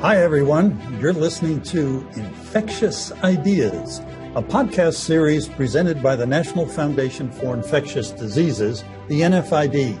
Hi, 0.00 0.18
everyone. 0.18 0.80
You're 1.00 1.12
listening 1.12 1.60
to 1.62 2.06
Infectious 2.14 3.10
Ideas, 3.24 3.98
a 4.36 4.42
podcast 4.42 4.94
series 4.94 5.48
presented 5.48 6.00
by 6.00 6.14
the 6.14 6.24
National 6.24 6.66
Foundation 6.66 7.32
for 7.32 7.52
Infectious 7.52 8.12
Diseases, 8.12 8.84
the 9.08 9.22
NFID, 9.22 9.98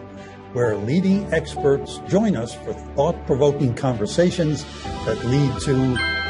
where 0.52 0.76
leading 0.76 1.24
experts 1.34 1.98
join 2.06 2.36
us 2.36 2.54
for 2.54 2.74
thought 2.94 3.26
provoking 3.26 3.74
conversations 3.74 4.64
that 5.04 5.20
lead 5.24 5.60
to 5.62 5.74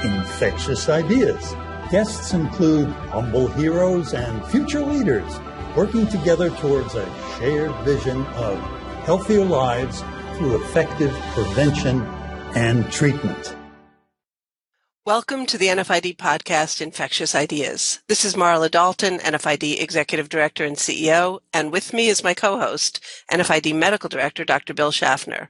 infectious 0.03 0.89
ideas. 0.89 1.55
Guests 1.91 2.33
include 2.33 2.89
humble 2.89 3.49
heroes 3.49 4.15
and 4.15 4.47
future 4.47 4.81
leaders 4.81 5.31
working 5.77 6.07
together 6.07 6.49
towards 6.57 6.95
a 6.95 7.05
shared 7.37 7.75
vision 7.85 8.25
of 8.29 8.59
healthier 9.05 9.45
lives 9.45 10.03
through 10.39 10.57
effective 10.57 11.13
prevention 11.35 12.01
and 12.55 12.91
treatment. 12.91 13.58
Welcome 15.09 15.47
to 15.47 15.57
the 15.57 15.69
NFID 15.69 16.19
podcast, 16.19 16.83
Infectious 16.83 17.35
Ideas. 17.35 18.01
This 18.09 18.27
is 18.27 18.35
Marla 18.35 18.71
Dalton, 18.71 19.21
NFID 19.21 19.81
Executive 19.81 20.29
Director 20.29 20.67
and 20.67 20.77
CEO, 20.77 21.41
and 21.51 21.73
with 21.73 21.95
me 21.95 22.09
is 22.09 22.23
my 22.23 22.35
co-host, 22.35 23.03
NFID 23.33 23.75
Medical 23.75 24.11
Director, 24.11 24.45
Dr. 24.45 24.75
Bill 24.75 24.91
Schaffner. 24.91 25.49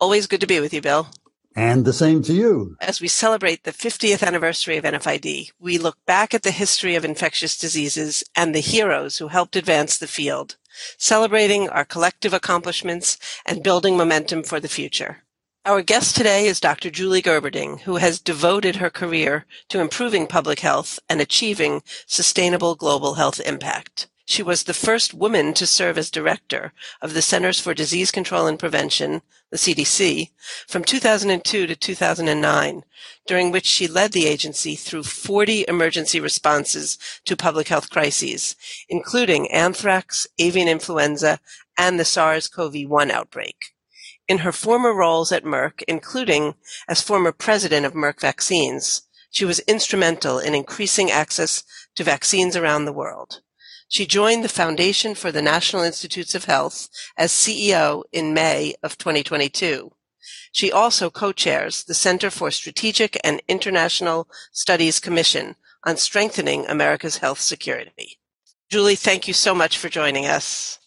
Always 0.00 0.26
good 0.26 0.40
to 0.40 0.46
be 0.46 0.58
with 0.58 0.72
you, 0.72 0.80
Bill. 0.80 1.08
And 1.54 1.84
the 1.84 1.92
same 1.92 2.22
to 2.22 2.32
you. 2.32 2.78
As 2.80 3.02
we 3.02 3.08
celebrate 3.08 3.64
the 3.64 3.72
50th 3.72 4.26
anniversary 4.26 4.78
of 4.78 4.84
NFID, 4.84 5.50
we 5.60 5.76
look 5.76 5.98
back 6.06 6.32
at 6.32 6.42
the 6.42 6.50
history 6.50 6.94
of 6.94 7.04
infectious 7.04 7.58
diseases 7.58 8.24
and 8.34 8.54
the 8.54 8.60
heroes 8.60 9.18
who 9.18 9.28
helped 9.28 9.54
advance 9.54 9.98
the 9.98 10.06
field, 10.06 10.56
celebrating 10.96 11.68
our 11.68 11.84
collective 11.84 12.32
accomplishments 12.32 13.18
and 13.44 13.62
building 13.62 13.98
momentum 13.98 14.42
for 14.42 14.60
the 14.60 14.66
future. 14.66 15.24
Our 15.66 15.80
guest 15.80 16.14
today 16.14 16.44
is 16.44 16.60
Dr. 16.60 16.90
Julie 16.90 17.22
Gerberding, 17.22 17.80
who 17.80 17.96
has 17.96 18.20
devoted 18.20 18.76
her 18.76 18.90
career 18.90 19.46
to 19.70 19.80
improving 19.80 20.26
public 20.26 20.60
health 20.60 20.98
and 21.08 21.22
achieving 21.22 21.82
sustainable 22.06 22.74
global 22.74 23.14
health 23.14 23.40
impact. 23.40 24.06
She 24.26 24.42
was 24.42 24.64
the 24.64 24.74
first 24.74 25.14
woman 25.14 25.54
to 25.54 25.66
serve 25.66 25.96
as 25.96 26.10
director 26.10 26.74
of 27.00 27.14
the 27.14 27.22
Centers 27.22 27.60
for 27.60 27.72
Disease 27.72 28.10
Control 28.10 28.46
and 28.46 28.58
Prevention, 28.58 29.22
the 29.50 29.56
CDC, 29.56 30.32
from 30.68 30.84
2002 30.84 31.66
to 31.66 31.74
2009, 31.74 32.84
during 33.26 33.50
which 33.50 33.64
she 33.64 33.86
led 33.86 34.12
the 34.12 34.26
agency 34.26 34.76
through 34.76 35.04
40 35.04 35.64
emergency 35.66 36.20
responses 36.20 36.98
to 37.24 37.38
public 37.38 37.68
health 37.68 37.88
crises, 37.88 38.54
including 38.90 39.50
anthrax, 39.50 40.26
avian 40.38 40.68
influenza, 40.68 41.40
and 41.78 41.98
the 41.98 42.04
SARS-CoV-1 42.04 43.10
outbreak 43.10 43.73
in 44.28 44.38
her 44.38 44.52
former 44.52 44.94
roles 44.94 45.32
at 45.32 45.44
Merck, 45.44 45.82
including 45.86 46.54
as 46.88 47.02
former 47.02 47.32
president 47.32 47.84
of 47.84 47.92
Merck 47.92 48.20
Vaccines, 48.20 49.02
she 49.30 49.44
was 49.44 49.58
instrumental 49.60 50.38
in 50.38 50.54
increasing 50.54 51.10
access 51.10 51.64
to 51.96 52.04
vaccines 52.04 52.56
around 52.56 52.84
the 52.84 52.92
world. 52.92 53.40
She 53.88 54.06
joined 54.06 54.42
the 54.42 54.48
Foundation 54.48 55.14
for 55.14 55.30
the 55.30 55.42
National 55.42 55.82
Institutes 55.82 56.34
of 56.34 56.46
Health 56.46 56.88
as 57.18 57.32
CEO 57.32 58.02
in 58.12 58.32
May 58.32 58.74
of 58.82 58.96
2022. 58.96 59.92
She 60.52 60.72
also 60.72 61.10
co-chairs 61.10 61.84
the 61.84 61.94
Center 61.94 62.30
for 62.30 62.50
Strategic 62.50 63.18
and 63.22 63.42
International 63.48 64.28
Studies 64.52 65.00
Commission 65.00 65.56
on 65.84 65.96
Strengthening 65.96 66.66
America's 66.66 67.18
Health 67.18 67.40
Security. 67.40 68.18
Julie, 68.70 68.96
thank 68.96 69.28
you 69.28 69.34
so 69.34 69.54
much 69.54 69.76
for 69.76 69.88
joining 69.88 70.26
us. 70.26 70.78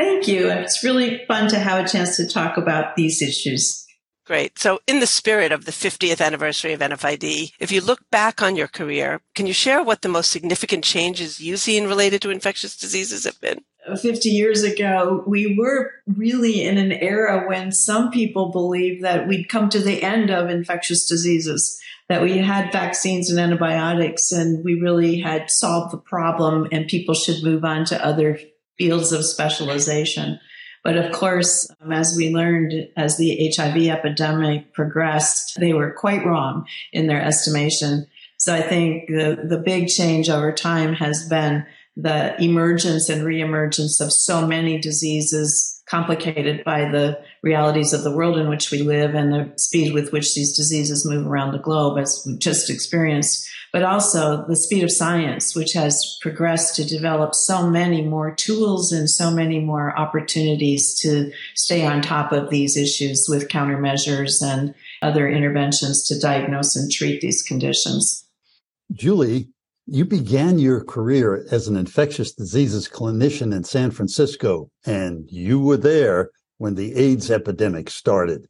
Thank 0.00 0.28
you. 0.28 0.48
It's 0.48 0.82
really 0.82 1.26
fun 1.26 1.50
to 1.50 1.58
have 1.58 1.84
a 1.84 1.86
chance 1.86 2.16
to 2.16 2.26
talk 2.26 2.56
about 2.56 2.96
these 2.96 3.20
issues. 3.20 3.86
Great. 4.24 4.58
So, 4.58 4.78
in 4.86 5.00
the 5.00 5.06
spirit 5.06 5.52
of 5.52 5.66
the 5.66 5.72
50th 5.72 6.24
anniversary 6.24 6.72
of 6.72 6.80
NFID, 6.80 7.52
if 7.58 7.70
you 7.70 7.82
look 7.82 8.00
back 8.10 8.40
on 8.40 8.56
your 8.56 8.68
career, 8.68 9.20
can 9.34 9.46
you 9.46 9.52
share 9.52 9.82
what 9.82 10.00
the 10.00 10.08
most 10.08 10.30
significant 10.30 10.84
changes 10.84 11.38
you've 11.38 11.60
seen 11.60 11.86
related 11.86 12.22
to 12.22 12.30
infectious 12.30 12.78
diseases 12.78 13.24
have 13.24 13.38
been? 13.42 13.62
50 14.00 14.30
years 14.30 14.62
ago, 14.62 15.22
we 15.26 15.58
were 15.58 15.90
really 16.06 16.62
in 16.62 16.78
an 16.78 16.92
era 16.92 17.46
when 17.46 17.70
some 17.70 18.10
people 18.10 18.52
believed 18.52 19.04
that 19.04 19.28
we'd 19.28 19.50
come 19.50 19.68
to 19.68 19.80
the 19.80 20.02
end 20.02 20.30
of 20.30 20.48
infectious 20.48 21.06
diseases, 21.06 21.78
that 22.08 22.22
we 22.22 22.38
had 22.38 22.72
vaccines 22.72 23.28
and 23.28 23.38
antibiotics, 23.38 24.32
and 24.32 24.64
we 24.64 24.80
really 24.80 25.20
had 25.20 25.50
solved 25.50 25.92
the 25.92 25.98
problem, 25.98 26.68
and 26.72 26.86
people 26.88 27.14
should 27.14 27.42
move 27.42 27.64
on 27.66 27.84
to 27.84 28.02
other 28.02 28.38
fields 28.80 29.12
of 29.12 29.26
specialization. 29.26 30.40
But 30.82 30.96
of 30.96 31.12
course, 31.12 31.70
um, 31.82 31.92
as 31.92 32.14
we 32.16 32.34
learned 32.34 32.88
as 32.96 33.18
the 33.18 33.52
HIV 33.54 33.76
epidemic 33.88 34.72
progressed, 34.72 35.60
they 35.60 35.74
were 35.74 35.92
quite 35.92 36.24
wrong 36.24 36.66
in 36.94 37.06
their 37.06 37.20
estimation. 37.22 38.06
So 38.38 38.54
I 38.54 38.62
think 38.62 39.08
the, 39.08 39.38
the 39.46 39.58
big 39.58 39.88
change 39.88 40.30
over 40.30 40.50
time 40.50 40.94
has 40.94 41.28
been 41.28 41.66
the 41.94 42.42
emergence 42.42 43.10
and 43.10 43.20
reemergence 43.20 44.00
of 44.00 44.10
so 44.10 44.46
many 44.46 44.80
diseases 44.80 45.82
complicated 45.84 46.64
by 46.64 46.90
the 46.90 47.20
realities 47.42 47.92
of 47.92 48.02
the 48.02 48.16
world 48.16 48.38
in 48.38 48.48
which 48.48 48.70
we 48.70 48.78
live 48.78 49.14
and 49.14 49.30
the 49.30 49.52
speed 49.56 49.92
with 49.92 50.10
which 50.10 50.34
these 50.34 50.56
diseases 50.56 51.04
move 51.04 51.26
around 51.26 51.52
the 51.52 51.58
globe, 51.58 51.98
as 51.98 52.22
we've 52.24 52.38
just 52.38 52.70
experienced 52.70 53.46
but 53.72 53.82
also 53.82 54.44
the 54.46 54.56
speed 54.56 54.82
of 54.82 54.90
science, 54.90 55.54
which 55.54 55.72
has 55.72 56.18
progressed 56.20 56.74
to 56.76 56.84
develop 56.84 57.34
so 57.34 57.68
many 57.68 58.02
more 58.02 58.34
tools 58.34 58.92
and 58.92 59.08
so 59.08 59.30
many 59.30 59.60
more 59.60 59.96
opportunities 59.98 60.94
to 61.00 61.30
stay 61.54 61.86
on 61.86 62.02
top 62.02 62.32
of 62.32 62.50
these 62.50 62.76
issues 62.76 63.26
with 63.28 63.48
countermeasures 63.48 64.42
and 64.42 64.74
other 65.02 65.28
interventions 65.28 66.06
to 66.08 66.18
diagnose 66.18 66.76
and 66.76 66.90
treat 66.90 67.20
these 67.20 67.42
conditions. 67.42 68.26
Julie, 68.92 69.48
you 69.86 70.04
began 70.04 70.58
your 70.58 70.84
career 70.84 71.46
as 71.50 71.68
an 71.68 71.76
infectious 71.76 72.32
diseases 72.32 72.88
clinician 72.88 73.54
in 73.54 73.64
San 73.64 73.90
Francisco, 73.90 74.70
and 74.84 75.28
you 75.30 75.60
were 75.60 75.76
there 75.76 76.30
when 76.58 76.74
the 76.74 76.94
AIDS 76.94 77.30
epidemic 77.30 77.88
started. 77.88 78.46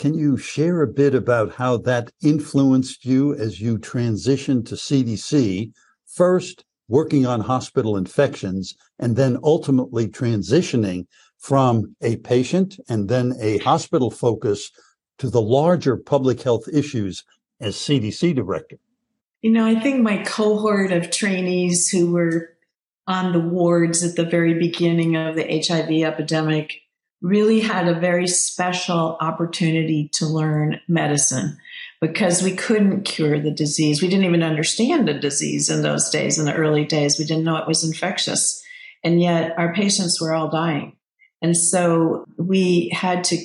Can 0.00 0.14
you 0.14 0.38
share 0.38 0.80
a 0.80 0.86
bit 0.86 1.14
about 1.14 1.56
how 1.56 1.76
that 1.76 2.10
influenced 2.22 3.04
you 3.04 3.34
as 3.34 3.60
you 3.60 3.76
transitioned 3.76 4.64
to 4.68 4.74
CDC, 4.74 5.72
first 6.06 6.64
working 6.88 7.26
on 7.26 7.42
hospital 7.42 7.98
infections, 7.98 8.74
and 8.98 9.14
then 9.14 9.36
ultimately 9.42 10.08
transitioning 10.08 11.04
from 11.36 11.96
a 12.00 12.16
patient 12.16 12.80
and 12.88 13.10
then 13.10 13.34
a 13.42 13.58
hospital 13.58 14.10
focus 14.10 14.70
to 15.18 15.28
the 15.28 15.42
larger 15.42 15.98
public 15.98 16.40
health 16.40 16.66
issues 16.72 17.22
as 17.60 17.76
CDC 17.76 18.34
director? 18.34 18.78
You 19.42 19.50
know, 19.50 19.66
I 19.66 19.78
think 19.78 20.00
my 20.00 20.22
cohort 20.22 20.92
of 20.92 21.10
trainees 21.10 21.90
who 21.90 22.10
were 22.10 22.56
on 23.06 23.32
the 23.34 23.38
wards 23.38 24.02
at 24.02 24.16
the 24.16 24.24
very 24.24 24.54
beginning 24.54 25.16
of 25.16 25.36
the 25.36 25.44
HIV 25.44 25.90
epidemic 26.10 26.80
really 27.22 27.60
had 27.60 27.86
a 27.86 27.98
very 27.98 28.26
special 28.26 29.16
opportunity 29.20 30.08
to 30.14 30.26
learn 30.26 30.80
medicine 30.88 31.58
because 32.00 32.42
we 32.42 32.52
couldn't 32.52 33.02
cure 33.02 33.38
the 33.38 33.50
disease. 33.50 34.00
We 34.00 34.08
didn't 34.08 34.24
even 34.24 34.42
understand 34.42 35.06
the 35.06 35.14
disease 35.14 35.68
in 35.68 35.82
those 35.82 36.08
days, 36.08 36.38
in 36.38 36.46
the 36.46 36.54
early 36.54 36.84
days. 36.84 37.18
We 37.18 37.26
didn't 37.26 37.44
know 37.44 37.56
it 37.56 37.68
was 37.68 37.84
infectious. 37.84 38.62
And 39.04 39.20
yet 39.20 39.54
our 39.58 39.74
patients 39.74 40.20
were 40.20 40.32
all 40.34 40.48
dying. 40.48 40.96
And 41.42 41.56
so 41.56 42.24
we 42.38 42.90
had 42.90 43.24
to 43.24 43.38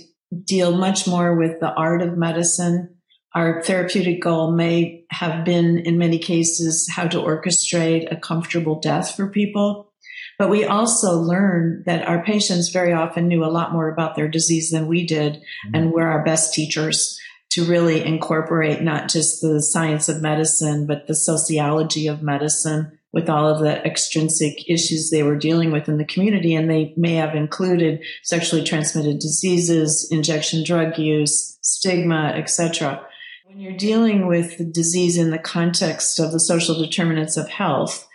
deal 0.44 0.76
much 0.76 1.08
more 1.08 1.36
with 1.36 1.60
the 1.60 1.74
art 1.74 2.02
of 2.02 2.18
medicine. 2.18 2.96
Our 3.34 3.62
therapeutic 3.62 4.22
goal 4.22 4.52
may 4.52 5.06
have 5.12 5.44
been, 5.44 5.80
in 5.80 5.98
many 5.98 6.20
cases, 6.20 6.90
how 6.90 7.08
to 7.08 7.18
orchestrate 7.18 8.12
a 8.12 8.16
comfortable 8.16 8.80
death 8.80 9.16
for 9.16 9.28
people. 9.28 9.92
But 10.38 10.50
we 10.50 10.66
also 10.66 11.18
learned 11.18 11.86
that 11.86 12.08
our 12.08 12.24
patients 12.24 12.70
very 12.70 12.94
often 12.94 13.28
knew 13.28 13.44
a 13.44 13.48
lot 13.48 13.72
more 13.72 13.90
about 13.90 14.16
their 14.16 14.28
disease 14.28 14.70
than 14.70 14.88
we 14.88 15.06
did 15.06 15.36
mm-hmm. 15.36 15.76
and 15.76 15.92
we're 15.92 16.08
our 16.08 16.24
best 16.24 16.54
teachers 16.54 17.20
to 17.52 17.64
really 17.64 18.04
incorporate 18.04 18.82
not 18.82 19.08
just 19.10 19.42
the 19.42 19.62
science 19.62 20.10
of 20.10 20.22
medicine, 20.22 20.86
but 20.86 21.08
the 21.08 21.16
sociology 21.16 22.08
of 22.08 22.22
medicine 22.22 23.00
with 23.14 23.30
all 23.30 23.48
of 23.48 23.62
the 23.62 23.82
extrinsic 23.86 24.70
issues 24.70 25.10
they 25.10 25.24
were 25.24 25.38
dealing 25.38 25.72
with 25.72 25.88
in 25.88 25.98
the 25.98 26.04
community. 26.04 26.54
And 26.54 26.70
they 26.70 26.94
may 26.98 27.14
have 27.14 27.34
included 27.34 28.04
sexually 28.24 28.62
transmitted 28.62 29.20
diseases, 29.20 30.06
injection 30.12 30.66
drug 30.66 30.98
use, 30.98 31.58
stigma, 31.62 32.34
etc. 32.36 33.08
When 33.46 33.62
you're 33.62 33.78
dealing 33.78 34.28
with 34.28 34.58
the 34.58 34.66
disease 34.66 35.18
in 35.18 35.30
the 35.30 35.40
context 35.40 36.20
of 36.20 36.34
the 36.34 36.42
social 36.42 36.78
determinants 36.78 37.38
of 37.38 37.48
health, 37.48 38.06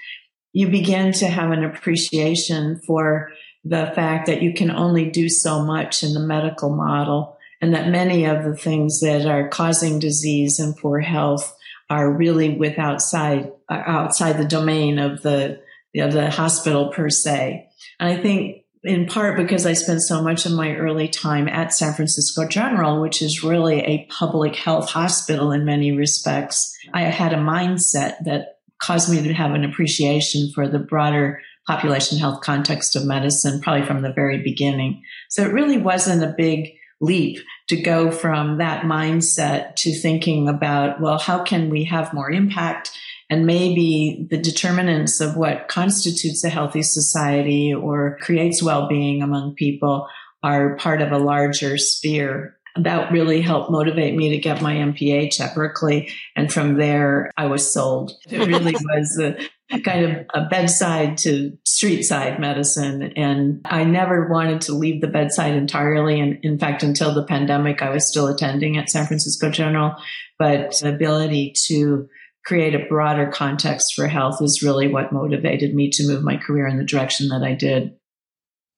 you 0.53 0.69
begin 0.69 1.13
to 1.13 1.27
have 1.27 1.51
an 1.51 1.65
appreciation 1.65 2.81
for 2.87 3.31
the 3.65 3.93
fact 3.95 4.27
that 4.27 4.43
you 4.43 4.55
can 4.55 4.71
only 4.71 5.11
do 5.11 5.29
so 5.29 5.63
much 5.65 6.03
in 6.03 6.15
the 6.15 6.21
medical 6.21 6.71
model 6.71 7.37
and 7.61 7.75
that 7.75 7.89
many 7.89 8.25
of 8.25 8.45
the 8.45 8.57
things 8.57 9.01
that 9.01 9.27
are 9.27 9.49
causing 9.49 9.99
disease 9.99 10.59
and 10.59 10.77
poor 10.77 11.01
health 11.01 11.57
are 11.91 12.11
really 12.11 12.57
with 12.57 12.79
outside 12.79 13.53
uh, 13.69 13.83
outside 13.87 14.39
the 14.39 14.45
domain 14.45 14.99
of 14.99 15.23
the 15.23 15.61
of 15.97 16.13
the 16.13 16.31
hospital 16.31 16.93
per 16.93 17.11
se. 17.11 17.69
And 17.99 18.09
I 18.09 18.23
think 18.23 18.65
in 18.83 19.07
part 19.07 19.37
because 19.37 19.67
I 19.67 19.75
spent 19.75 20.01
so 20.01 20.23
much 20.23 20.47
of 20.47 20.53
my 20.53 20.75
early 20.75 21.09
time 21.09 21.49
at 21.49 21.75
San 21.75 21.93
Francisco 21.93 22.49
General, 22.49 23.03
which 23.03 23.21
is 23.21 23.45
really 23.45 23.81
a 23.81 24.07
public 24.07 24.57
health 24.57 24.91
hospital 24.91 25.53
in 25.53 25.65
many 25.65 25.93
respects. 25.93 26.75
I 26.95 27.03
had 27.03 27.35
a 27.35 27.37
mindset 27.37 28.25
that 28.25 28.60
caused 28.81 29.11
me 29.11 29.23
to 29.23 29.33
have 29.33 29.53
an 29.53 29.65
appreciation 29.65 30.51
for 30.55 30.69
the 30.69 30.79
broader 30.79 31.41
population 31.67 32.19
health 32.19 32.41
context 32.41 32.97
of 32.97 33.05
medicine, 33.05 33.61
probably 33.61 33.87
from 33.87 34.03
the 34.03 34.13
very 34.13 34.43
beginning. 34.43 35.03
So 35.29 35.43
it 35.43 35.53
really 35.53 35.79
wasn't 35.79 36.25
a 36.25 36.35
big 36.37 36.75
leap 37.01 37.39
to 37.69 37.81
go 37.81 38.11
from 38.11 38.59
that 38.59 38.83
mindset 38.83 39.77
to 39.77 39.93
thinking 39.93 40.49
about, 40.49 41.01
well, 41.01 41.19
how 41.19 41.45
can 41.45 41.71
we 41.71 41.85
have 41.85 42.13
more 42.13 42.31
impact? 42.31 42.91
And 43.31 43.47
maybe 43.47 44.27
the 44.29 44.39
determinants 44.39 45.21
of 45.21 45.37
what 45.37 45.69
constitutes 45.69 46.43
a 46.43 46.49
healthy 46.49 46.83
society 46.83 47.73
or 47.73 48.19
creates 48.21 48.63
well-being 48.63 49.23
among 49.23 49.55
people 49.55 50.09
are 50.43 50.77
part 50.77 51.01
of 51.01 51.13
a 51.13 51.19
larger 51.19 51.79
sphere. 51.79 52.57
That 52.77 53.13
really 53.13 53.41
helped 53.41 53.71
motivate 53.71 54.15
me 54.15 54.31
to 54.31 54.39
get 54.39 54.63
my 54.63 54.75
MPH 54.75 55.41
at 55.41 55.55
Berkeley. 55.55 56.11
And 56.37 56.53
from 56.53 56.77
there, 56.77 57.31
I 57.37 57.47
was 57.47 57.73
sold. 57.73 58.13
It 58.29 58.47
really 58.47 58.73
was 58.81 59.19
a, 59.21 59.81
kind 59.81 60.05
of 60.05 60.27
a 60.35 60.49
bedside 60.49 61.19
to 61.19 61.57
street 61.65 62.03
side 62.03 62.39
medicine. 62.39 63.13
And 63.17 63.61
I 63.65 63.85
never 63.85 64.29
wanted 64.29 64.63
to 64.63 64.75
leave 64.75 65.01
the 65.01 65.09
bedside 65.09 65.55
entirely. 65.55 66.21
And 66.21 66.39
in 66.43 66.59
fact, 66.59 66.83
until 66.83 67.15
the 67.15 67.25
pandemic, 67.25 67.83
I 67.83 67.91
was 67.91 68.09
still 68.09 68.27
attending 68.27 68.77
at 68.77 68.91
San 68.91 69.07
Francisco 69.07 69.51
General. 69.51 69.95
But 70.39 70.79
the 70.81 70.95
ability 70.95 71.55
to 71.67 72.09
create 72.45 72.75
a 72.75 72.87
broader 72.89 73.27
context 73.27 73.95
for 73.95 74.07
health 74.07 74.41
is 74.41 74.63
really 74.63 74.89
what 74.89 75.13
motivated 75.13 75.75
me 75.75 75.91
to 75.91 76.07
move 76.07 76.23
my 76.23 76.37
career 76.37 76.67
in 76.67 76.79
the 76.79 76.85
direction 76.85 77.29
that 77.29 77.43
I 77.43 77.55
did. 77.55 77.95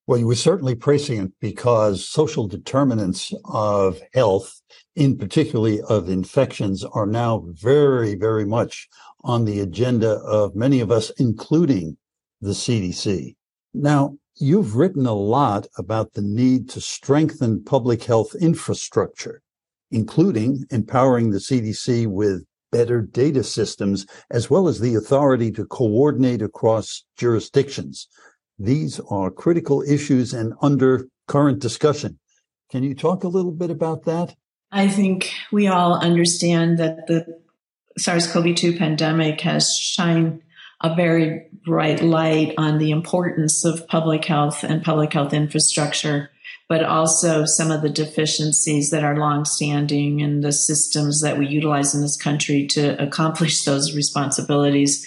Well, 0.08 0.18
you 0.18 0.26
were 0.26 0.34
certainly 0.34 0.74
prescient 0.74 1.32
because 1.40 2.08
social 2.08 2.48
determinants 2.48 3.32
of 3.44 4.00
health, 4.12 4.60
in 4.96 5.16
particularly 5.16 5.80
of 5.82 6.08
infections, 6.08 6.84
are 6.84 7.06
now 7.06 7.44
very, 7.46 8.16
very 8.16 8.44
much 8.44 8.88
on 9.22 9.44
the 9.44 9.60
agenda 9.60 10.14
of 10.24 10.56
many 10.56 10.80
of 10.80 10.90
us, 10.90 11.10
including 11.18 11.96
the 12.40 12.50
CDC. 12.50 13.36
Now, 13.74 14.16
you've 14.40 14.74
written 14.74 15.06
a 15.06 15.14
lot 15.14 15.68
about 15.78 16.14
the 16.14 16.22
need 16.22 16.68
to 16.70 16.80
strengthen 16.80 17.62
public 17.62 18.02
health 18.02 18.34
infrastructure, 18.34 19.40
including 19.92 20.64
empowering 20.70 21.30
the 21.30 21.38
CDC 21.38 22.08
with 22.08 22.44
better 22.72 23.02
data 23.02 23.44
systems, 23.44 24.04
as 24.32 24.50
well 24.50 24.66
as 24.66 24.80
the 24.80 24.96
authority 24.96 25.52
to 25.52 25.64
coordinate 25.66 26.42
across 26.42 27.04
jurisdictions. 27.16 28.08
These 28.62 29.00
are 29.10 29.30
critical 29.30 29.82
issues 29.82 30.32
and 30.32 30.54
under 30.62 31.08
current 31.26 31.58
discussion. 31.58 32.18
Can 32.70 32.84
you 32.84 32.94
talk 32.94 33.24
a 33.24 33.28
little 33.28 33.50
bit 33.50 33.70
about 33.70 34.04
that? 34.04 34.34
I 34.70 34.88
think 34.88 35.32
we 35.50 35.66
all 35.66 35.98
understand 35.98 36.78
that 36.78 37.06
the 37.06 37.40
SARS 37.98 38.32
CoV 38.32 38.54
2 38.54 38.78
pandemic 38.78 39.40
has 39.40 39.76
shined 39.76 40.42
a 40.80 40.94
very 40.94 41.48
bright 41.64 42.02
light 42.02 42.54
on 42.56 42.78
the 42.78 42.90
importance 42.90 43.64
of 43.64 43.86
public 43.88 44.24
health 44.24 44.64
and 44.64 44.82
public 44.82 45.12
health 45.12 45.32
infrastructure 45.32 46.30
but 46.72 46.84
also 46.84 47.44
some 47.44 47.70
of 47.70 47.82
the 47.82 47.90
deficiencies 47.90 48.88
that 48.88 49.04
are 49.04 49.18
longstanding 49.18 50.20
in 50.20 50.40
the 50.40 50.52
systems 50.52 51.20
that 51.20 51.36
we 51.36 51.46
utilize 51.46 51.94
in 51.94 52.00
this 52.00 52.16
country 52.16 52.66
to 52.66 52.98
accomplish 52.98 53.64
those 53.64 53.94
responsibilities. 53.94 55.06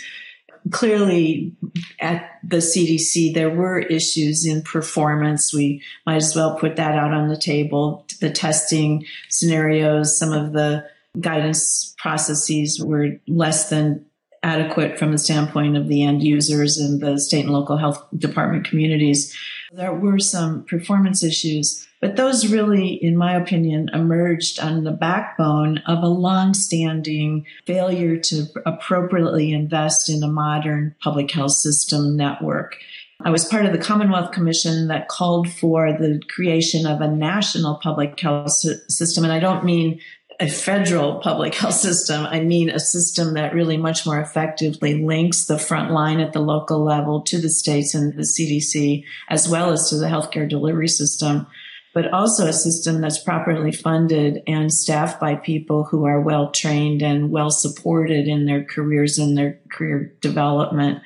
Clearly, 0.72 1.54
at 2.00 2.40
the 2.44 2.58
CDC, 2.58 3.34
there 3.34 3.50
were 3.50 3.80
issues 3.80 4.46
in 4.46 4.64
performance. 4.64 5.54
We 5.54 5.82
might 6.06 6.16
as 6.16 6.36
well 6.36 6.58
put 6.58 6.76
that 6.78 6.96
out 6.96 7.14
on 7.14 7.28
the 7.28 7.38
table. 7.38 8.06
The 8.20 8.32
testing 8.32 9.06
scenarios, 9.30 10.18
some 10.18 10.32
of 10.32 10.54
the 10.54 10.86
guidance 11.20 11.94
processes 11.98 12.84
were 12.84 13.12
less 13.28 13.70
than 13.70 14.06
adequate 14.46 15.00
from 15.00 15.12
the 15.12 15.18
standpoint 15.18 15.76
of 15.76 15.88
the 15.88 16.04
end 16.04 16.22
users 16.22 16.78
and 16.78 17.02
the 17.02 17.20
state 17.20 17.46
and 17.46 17.54
local 17.54 17.78
health 17.78 18.06
department 18.16 18.68
communities. 18.68 19.36
There 19.76 19.94
were 19.94 20.20
some 20.20 20.64
performance 20.64 21.22
issues, 21.22 21.86
but 22.00 22.16
those 22.16 22.48
really, 22.48 22.94
in 22.94 23.18
my 23.18 23.36
opinion, 23.36 23.90
emerged 23.92 24.58
on 24.58 24.86
the 24.86 24.94
backbone 24.94 25.80
of 25.80 26.02
a 26.02 26.08
long-standing 26.08 27.46
failure 27.68 28.16
to 28.18 28.46
appropriately 28.66 29.52
invest 29.52 30.10
in 30.10 30.24
a 30.24 30.30
modern 30.30 30.96
public 31.04 31.30
health 31.30 31.52
system 31.52 32.16
network. 32.16 32.78
I 33.26 33.32
was 33.32 33.44
part 33.44 33.66
of 33.66 33.74
the 33.74 33.78
Commonwealth 33.78 34.32
Commission 34.32 34.88
that 34.88 35.10
called 35.10 35.50
for 35.50 35.92
the 35.92 36.22
creation 36.30 36.86
of 36.86 37.02
a 37.02 37.12
national 37.12 37.76
public 37.76 38.18
health 38.18 38.52
system. 38.52 39.26
And 39.26 39.34
I 39.34 39.40
don't 39.40 39.66
mean 39.66 40.00
a 40.40 40.50
federal 40.50 41.16
public 41.20 41.56
health 41.62 41.76
system. 41.76 42.26
I 42.26 42.42
mean 42.42 42.70
a 42.70 42.80
system 42.80 43.34
that 43.34 43.54
really 43.54 43.78
much 43.78 44.06
more 44.06 44.20
effectively 44.20 45.04
links 45.04 45.46
the 45.46 45.60
front 45.60 45.92
line 45.92 46.20
at 46.20 46.34
the 46.34 46.40
local 46.40 46.84
level 46.84 47.22
to 47.24 47.40
the 47.40 47.50
states 47.50 47.94
and 47.94 48.14
the 48.14 48.24
CDC, 48.24 49.04
as 49.30 49.48
well 49.48 49.72
as 49.72 49.90
to 49.90 49.98
the 49.98 50.08
healthcare 50.08 50.50
delivery 50.50 50.88
system, 50.88 51.48
but 51.94 52.12
also 52.12 52.48
a 52.48 52.54
system 52.54 53.02
that's 53.02 53.18
properly 53.18 53.72
funded 53.72 54.44
and 54.48 54.74
staffed 54.74 55.20
by 55.20 55.36
people 55.36 55.86
who 55.86 56.06
are 56.06 56.20
well 56.20 56.52
trained 56.52 57.02
and 57.02 57.32
well 57.32 57.50
supported 57.50 58.28
in 58.28 58.46
their 58.46 58.64
careers 58.64 59.18
and 59.18 59.38
their 59.38 59.60
career 59.72 60.14
development. 60.22 61.02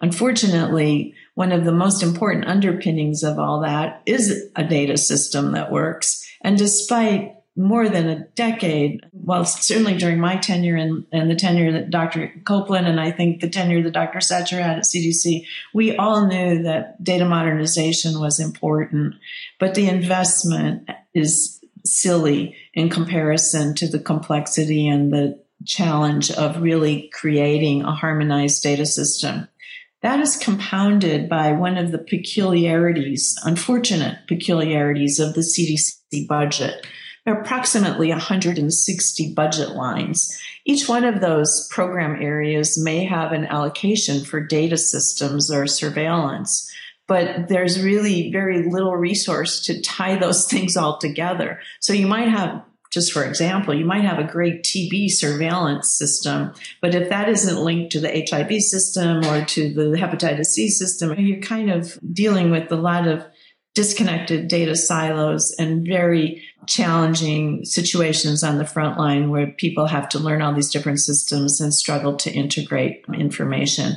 Unfortunately, 0.00 1.14
one 1.34 1.52
of 1.52 1.64
the 1.64 1.72
most 1.72 2.02
important 2.02 2.46
underpinnings 2.46 3.22
of 3.22 3.38
all 3.38 3.60
that 3.60 4.02
is 4.04 4.50
a 4.56 4.64
data 4.64 4.96
system 4.96 5.52
that 5.52 5.70
works. 5.70 6.28
And 6.42 6.58
despite 6.58 7.36
more 7.54 7.88
than 7.88 8.08
a 8.08 8.24
decade, 8.34 9.04
well, 9.12 9.44
certainly 9.44 9.96
during 9.96 10.18
my 10.18 10.36
tenure 10.36 10.76
and, 10.76 11.04
and 11.12 11.30
the 11.30 11.34
tenure 11.34 11.72
that 11.72 11.90
Dr. 11.90 12.32
Koplan 12.44 12.86
and 12.86 12.98
I 12.98 13.10
think 13.10 13.40
the 13.40 13.50
tenure 13.50 13.82
that 13.82 13.92
Dr. 13.92 14.20
Satcher 14.20 14.62
had 14.62 14.78
at 14.78 14.84
CDC, 14.84 15.44
we 15.74 15.96
all 15.96 16.26
knew 16.26 16.62
that 16.62 17.02
data 17.04 17.26
modernization 17.26 18.20
was 18.20 18.40
important, 18.40 19.16
but 19.60 19.74
the 19.74 19.86
investment 19.86 20.88
is 21.14 21.62
silly 21.84 22.56
in 22.72 22.88
comparison 22.88 23.74
to 23.74 23.88
the 23.88 23.98
complexity 23.98 24.88
and 24.88 25.12
the 25.12 25.38
challenge 25.66 26.30
of 26.30 26.62
really 26.62 27.10
creating 27.12 27.82
a 27.82 27.92
harmonized 27.92 28.62
data 28.62 28.86
system. 28.86 29.46
That 30.00 30.20
is 30.20 30.36
compounded 30.36 31.28
by 31.28 31.52
one 31.52 31.76
of 31.76 31.92
the 31.92 31.98
peculiarities, 31.98 33.38
unfortunate 33.44 34.26
peculiarities 34.26 35.20
of 35.20 35.34
the 35.34 35.42
CDC 35.42 36.26
budget 36.26 36.86
approximately 37.26 38.08
160 38.08 39.34
budget 39.34 39.70
lines. 39.70 40.36
Each 40.64 40.88
one 40.88 41.04
of 41.04 41.20
those 41.20 41.68
program 41.70 42.20
areas 42.20 42.78
may 42.82 43.04
have 43.04 43.32
an 43.32 43.46
allocation 43.46 44.24
for 44.24 44.40
data 44.40 44.76
systems 44.76 45.50
or 45.50 45.66
surveillance, 45.66 46.70
but 47.06 47.48
there's 47.48 47.82
really 47.82 48.32
very 48.32 48.68
little 48.68 48.96
resource 48.96 49.60
to 49.66 49.80
tie 49.80 50.16
those 50.16 50.46
things 50.50 50.76
all 50.76 50.98
together. 50.98 51.60
So 51.80 51.92
you 51.92 52.06
might 52.06 52.28
have 52.28 52.64
just 52.92 53.10
for 53.10 53.24
example, 53.24 53.72
you 53.72 53.86
might 53.86 54.04
have 54.04 54.18
a 54.18 54.30
great 54.30 54.62
TB 54.64 55.10
surveillance 55.12 55.88
system, 55.88 56.52
but 56.82 56.94
if 56.94 57.08
that 57.08 57.26
isn't 57.30 57.64
linked 57.64 57.90
to 57.92 58.00
the 58.00 58.26
HIV 58.30 58.60
system 58.60 59.24
or 59.24 59.46
to 59.46 59.72
the 59.72 59.96
hepatitis 59.96 60.46
C 60.46 60.68
system, 60.68 61.18
you're 61.18 61.40
kind 61.40 61.70
of 61.70 61.98
dealing 62.12 62.50
with 62.50 62.70
a 62.70 62.76
lot 62.76 63.08
of 63.08 63.24
disconnected 63.74 64.48
data 64.48 64.76
silos 64.76 65.54
and 65.58 65.86
very 65.86 66.42
challenging 66.66 67.64
situations 67.64 68.42
on 68.42 68.58
the 68.58 68.66
front 68.66 68.98
line 68.98 69.30
where 69.30 69.48
people 69.52 69.86
have 69.86 70.08
to 70.10 70.18
learn 70.18 70.42
all 70.42 70.54
these 70.54 70.70
different 70.70 71.00
systems 71.00 71.60
and 71.60 71.72
struggle 71.72 72.14
to 72.16 72.30
integrate 72.30 73.04
information. 73.14 73.94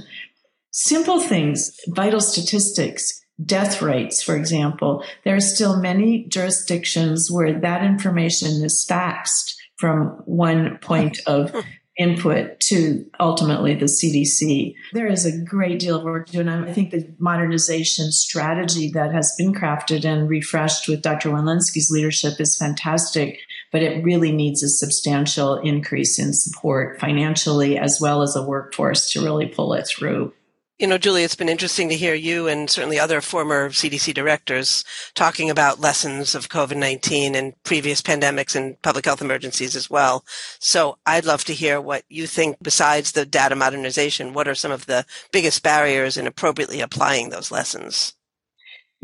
Simple 0.72 1.20
things, 1.20 1.78
vital 1.88 2.22
statistics, 2.22 3.22
death 3.44 3.82
rates, 3.82 4.22
for 4.22 4.36
example. 4.36 5.04
There 5.24 5.36
are 5.36 5.42
still 5.42 5.80
many 5.80 6.26
jurisdictions 6.26 7.30
where 7.30 7.60
that 7.60 7.84
information 7.84 8.64
is 8.64 8.86
faxed 8.90 9.56
from 9.78 10.22
one 10.26 10.78
point 10.78 11.20
of 11.28 11.52
hmm. 11.52 11.60
Input 11.98 12.60
to 12.60 13.06
ultimately 13.20 13.74
the 13.74 13.86
CDC. 13.86 14.76
There 14.94 15.08
is 15.08 15.26
a 15.26 15.38
great 15.38 15.80
deal 15.80 15.98
of 15.98 16.04
work 16.04 16.28
to 16.28 16.34
do, 16.34 16.40
and 16.42 16.50
I 16.50 16.74
think 16.74 16.92
the 16.92 17.08
modernization 17.20 18.12
strategy 18.12 18.92
that 18.92 19.14
has 19.14 19.34
been 19.38 19.54
crafted 19.54 20.04
and 20.04 20.30
refreshed 20.30 20.88
with 20.88 21.02
Dr. 21.02 21.30
Walensky's 21.30 21.90
leadership 21.90 22.40
is 22.40 22.58
fantastic, 22.58 23.40
but 23.72 23.82
it 23.82 24.04
really 24.04 24.32
needs 24.32 24.62
a 24.62 24.70
substantial 24.70 25.56
increase 25.58 26.20
in 26.20 26.34
support 26.34 27.00
financially 27.00 27.78
as 27.78 28.00
well 28.02 28.22
as 28.22 28.36
a 28.36 28.44
workforce 28.44 29.12
to 29.12 29.24
really 29.24 29.48
pull 29.48 29.74
it 29.74 29.88
through. 29.88 30.34
You 30.78 30.88
know, 30.88 30.98
Julie, 30.98 31.24
it's 31.24 31.36
been 31.38 31.48
interesting 31.48 31.88
to 31.88 31.96
hear 31.96 32.16
you 32.16 32.50
and 32.50 32.70
certainly 32.70 33.00
other 33.00 33.22
former 33.22 33.70
CDC 33.70 34.14
directors 34.14 34.84
talking 35.14 35.50
about 35.50 35.80
lessons 35.80 36.36
of 36.36 36.50
COVID-19 36.50 37.34
and 37.34 37.54
previous 37.64 38.02
pandemics 38.02 38.58
and 38.58 38.82
public 38.82 39.06
health 39.06 39.22
emergencies 39.22 39.78
as 39.78 39.90
well. 39.90 40.26
So 40.60 40.98
I'd 41.06 41.24
love 41.24 41.46
to 41.46 41.54
hear 41.54 41.80
what 41.80 42.04
you 42.10 42.28
think 42.28 42.58
besides 42.62 43.14
the 43.14 43.26
data 43.26 43.56
modernization, 43.56 44.34
what 44.34 44.50
are 44.50 44.56
some 44.56 44.74
of 44.74 44.86
the 44.86 45.06
biggest 45.32 45.64
barriers 45.64 46.18
in 46.18 46.28
appropriately 46.28 46.82
applying 46.82 47.30
those 47.30 47.52
lessons? 47.52 48.14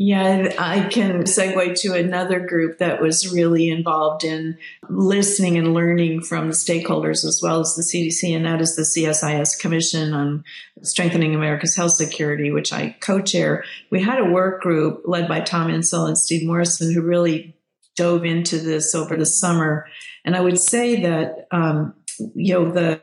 Yeah, 0.04 0.52
I 0.58 0.88
can 0.88 1.22
segue 1.22 1.80
to 1.82 1.94
another 1.94 2.40
group 2.40 2.78
that 2.78 3.00
was 3.00 3.32
really 3.32 3.70
involved 3.70 4.24
in 4.24 4.58
listening 4.88 5.56
and 5.56 5.74
learning 5.74 6.22
from 6.22 6.48
the 6.48 6.54
stakeholders 6.54 7.24
as 7.24 7.40
well 7.40 7.60
as 7.60 7.76
the 7.76 7.82
CDC, 7.82 8.34
and 8.34 8.44
that 8.44 8.60
is 8.60 8.74
the 8.74 8.82
CSIS 8.82 9.60
Commission 9.60 10.12
on 10.12 10.42
Strengthening 10.82 11.36
America's 11.36 11.76
Health 11.76 11.92
Security, 11.92 12.50
which 12.50 12.72
I 12.72 12.96
co 12.98 13.20
chair. 13.20 13.64
We 13.90 14.02
had 14.02 14.18
a 14.18 14.24
work 14.24 14.60
group 14.60 15.02
led 15.04 15.28
by 15.28 15.38
Tom 15.38 15.70
Insel 15.70 16.08
and 16.08 16.18
Steve 16.18 16.44
Morrison 16.44 16.92
who 16.92 17.00
really 17.00 17.54
dove 17.94 18.24
into 18.24 18.58
this 18.58 18.96
over 18.96 19.16
the 19.16 19.24
summer. 19.24 19.86
And 20.24 20.34
I 20.34 20.40
would 20.40 20.58
say 20.58 21.02
that, 21.02 21.46
um, 21.52 21.94
you 22.34 22.54
know, 22.54 22.72
the, 22.72 23.02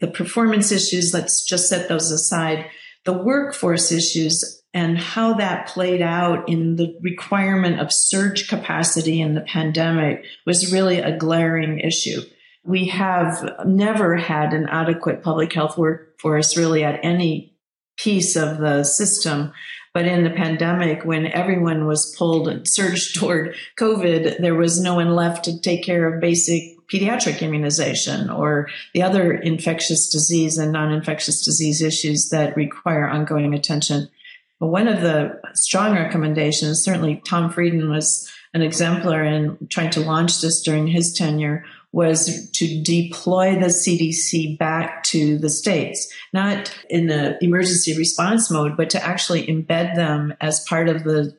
the 0.00 0.08
performance 0.08 0.70
issues, 0.70 1.14
let's 1.14 1.46
just 1.46 1.70
set 1.70 1.88
those 1.88 2.10
aside. 2.10 2.66
The 3.06 3.14
workforce 3.14 3.90
issues 3.90 4.55
and 4.76 4.98
how 4.98 5.32
that 5.32 5.68
played 5.68 6.02
out 6.02 6.50
in 6.50 6.76
the 6.76 6.94
requirement 7.00 7.80
of 7.80 7.90
surge 7.90 8.46
capacity 8.46 9.22
in 9.22 9.32
the 9.32 9.40
pandemic 9.40 10.26
was 10.44 10.70
really 10.70 10.98
a 10.98 11.16
glaring 11.16 11.80
issue. 11.80 12.20
We 12.62 12.88
have 12.88 13.64
never 13.64 14.16
had 14.16 14.52
an 14.52 14.68
adequate 14.68 15.22
public 15.22 15.54
health 15.54 15.78
workforce 15.78 16.58
really 16.58 16.84
at 16.84 17.00
any 17.02 17.56
piece 17.96 18.36
of 18.36 18.58
the 18.58 18.84
system. 18.84 19.54
But 19.94 20.04
in 20.04 20.24
the 20.24 20.30
pandemic, 20.30 21.06
when 21.06 21.24
everyone 21.24 21.86
was 21.86 22.14
pulled 22.14 22.46
and 22.46 22.68
surged 22.68 23.18
toward 23.18 23.56
COVID, 23.80 24.42
there 24.42 24.56
was 24.56 24.78
no 24.78 24.96
one 24.96 25.14
left 25.14 25.46
to 25.46 25.58
take 25.58 25.84
care 25.84 26.06
of 26.06 26.20
basic 26.20 26.76
pediatric 26.88 27.40
immunization 27.40 28.28
or 28.28 28.68
the 28.92 29.02
other 29.02 29.32
infectious 29.32 30.10
disease 30.10 30.58
and 30.58 30.70
non-infectious 30.70 31.42
disease 31.42 31.80
issues 31.80 32.28
that 32.28 32.58
require 32.58 33.08
ongoing 33.08 33.54
attention. 33.54 34.10
But 34.58 34.68
one 34.68 34.88
of 34.88 35.02
the 35.02 35.40
strong 35.54 35.94
recommendations, 35.94 36.82
certainly 36.82 37.22
Tom 37.26 37.50
Frieden 37.50 37.90
was 37.90 38.30
an 38.54 38.62
exemplar 38.62 39.22
in 39.22 39.58
trying 39.70 39.90
to 39.90 40.00
launch 40.00 40.40
this 40.40 40.62
during 40.62 40.86
his 40.86 41.12
tenure, 41.12 41.64
was 41.96 42.50
to 42.50 42.82
deploy 42.82 43.54
the 43.54 43.68
CDC 43.68 44.58
back 44.58 45.02
to 45.02 45.38
the 45.38 45.48
states, 45.48 46.12
not 46.30 46.70
in 46.90 47.06
the 47.06 47.42
emergency 47.42 47.96
response 47.96 48.50
mode, 48.50 48.76
but 48.76 48.90
to 48.90 49.02
actually 49.02 49.46
embed 49.46 49.94
them 49.94 50.34
as 50.42 50.60
part 50.68 50.90
of 50.90 51.04
the 51.04 51.34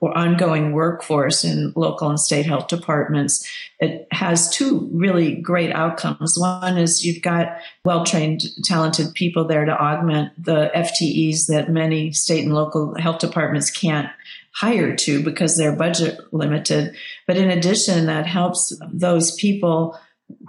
ongoing 0.00 0.72
workforce 0.72 1.44
in 1.44 1.74
local 1.76 2.08
and 2.08 2.18
state 2.18 2.46
health 2.46 2.66
departments. 2.68 3.46
It 3.78 4.08
has 4.10 4.48
two 4.48 4.88
really 4.90 5.34
great 5.34 5.70
outcomes. 5.70 6.38
One 6.38 6.78
is 6.78 7.04
you've 7.04 7.22
got 7.22 7.58
well 7.84 8.02
trained, 8.06 8.44
talented 8.64 9.12
people 9.12 9.46
there 9.46 9.66
to 9.66 9.78
augment 9.78 10.32
the 10.42 10.70
FTEs 10.74 11.46
that 11.48 11.68
many 11.68 12.12
state 12.12 12.46
and 12.46 12.54
local 12.54 12.94
health 12.98 13.18
departments 13.18 13.70
can't 13.70 14.08
hired 14.52 14.98
to 14.98 15.22
because 15.22 15.56
they're 15.56 15.76
budget 15.76 16.18
limited. 16.32 16.96
But 17.26 17.36
in 17.36 17.50
addition, 17.50 18.06
that 18.06 18.26
helps 18.26 18.76
those 18.92 19.34
people 19.36 19.98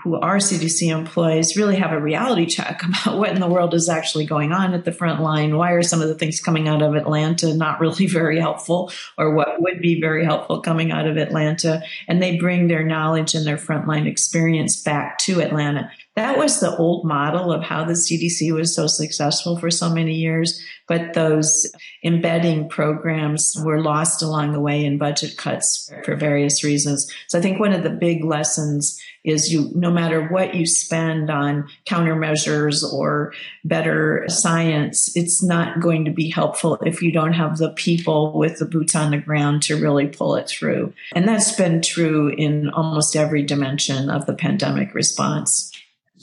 who 0.03 0.15
are 0.15 0.37
CDC 0.37 0.91
employees 0.91 1.57
really 1.57 1.75
have 1.77 1.91
a 1.91 2.01
reality 2.01 2.45
check 2.45 2.83
about 3.03 3.17
what 3.17 3.31
in 3.31 3.39
the 3.39 3.47
world 3.47 3.73
is 3.73 3.89
actually 3.89 4.25
going 4.25 4.51
on 4.51 4.73
at 4.73 4.85
the 4.85 4.91
front 4.91 5.21
line. 5.21 5.57
Why 5.57 5.71
are 5.71 5.83
some 5.83 6.01
of 6.01 6.07
the 6.07 6.15
things 6.15 6.39
coming 6.39 6.67
out 6.67 6.81
of 6.81 6.95
Atlanta 6.95 7.53
not 7.53 7.79
really 7.79 8.05
very 8.07 8.39
helpful, 8.39 8.91
or 9.17 9.33
what 9.33 9.61
would 9.61 9.81
be 9.81 9.99
very 9.99 10.25
helpful 10.25 10.61
coming 10.61 10.91
out 10.91 11.07
of 11.07 11.17
Atlanta? 11.17 11.81
And 12.07 12.21
they 12.21 12.37
bring 12.37 12.67
their 12.67 12.83
knowledge 12.83 13.35
and 13.35 13.45
their 13.45 13.57
frontline 13.57 14.07
experience 14.07 14.81
back 14.81 15.17
to 15.19 15.41
Atlanta. 15.41 15.91
That 16.15 16.37
was 16.37 16.59
the 16.59 16.75
old 16.75 17.05
model 17.05 17.53
of 17.53 17.63
how 17.63 17.85
the 17.85 17.93
CDC 17.93 18.51
was 18.53 18.75
so 18.75 18.85
successful 18.85 19.57
for 19.57 19.71
so 19.71 19.89
many 19.89 20.15
years. 20.15 20.61
But 20.87 21.13
those 21.13 21.71
embedding 22.03 22.67
programs 22.67 23.55
were 23.63 23.81
lost 23.81 24.21
along 24.21 24.51
the 24.51 24.59
way 24.59 24.83
in 24.83 24.97
budget 24.97 25.37
cuts 25.37 25.89
for 26.03 26.17
various 26.17 26.65
reasons. 26.65 27.09
So 27.29 27.39
I 27.39 27.41
think 27.41 27.61
one 27.61 27.71
of 27.71 27.83
the 27.83 27.89
big 27.89 28.25
lessons 28.25 29.01
is 29.23 29.53
you, 29.53 29.71
no 29.73 29.89
matter 29.89 30.27
what 30.27 30.55
you 30.55 30.65
spend 30.65 31.29
on 31.29 31.69
countermeasures 31.85 32.83
or 32.91 33.33
better 33.63 34.25
science, 34.27 35.15
it's 35.15 35.41
not 35.41 35.79
going 35.79 36.03
to 36.05 36.11
be 36.11 36.29
helpful 36.29 36.77
if 36.85 37.01
you 37.01 37.11
don't 37.11 37.33
have 37.33 37.57
the 37.57 37.69
people 37.69 38.37
with 38.37 38.59
the 38.59 38.65
boots 38.65 38.95
on 38.95 39.11
the 39.11 39.17
ground 39.17 39.63
to 39.63 39.79
really 39.79 40.07
pull 40.07 40.35
it 40.35 40.49
through. 40.49 40.93
And 41.13 41.25
that's 41.25 41.55
been 41.55 41.81
true 41.81 42.29
in 42.29 42.69
almost 42.69 43.15
every 43.15 43.43
dimension 43.43 44.09
of 44.09 44.25
the 44.25 44.33
pandemic 44.33 44.93
response. 44.93 45.71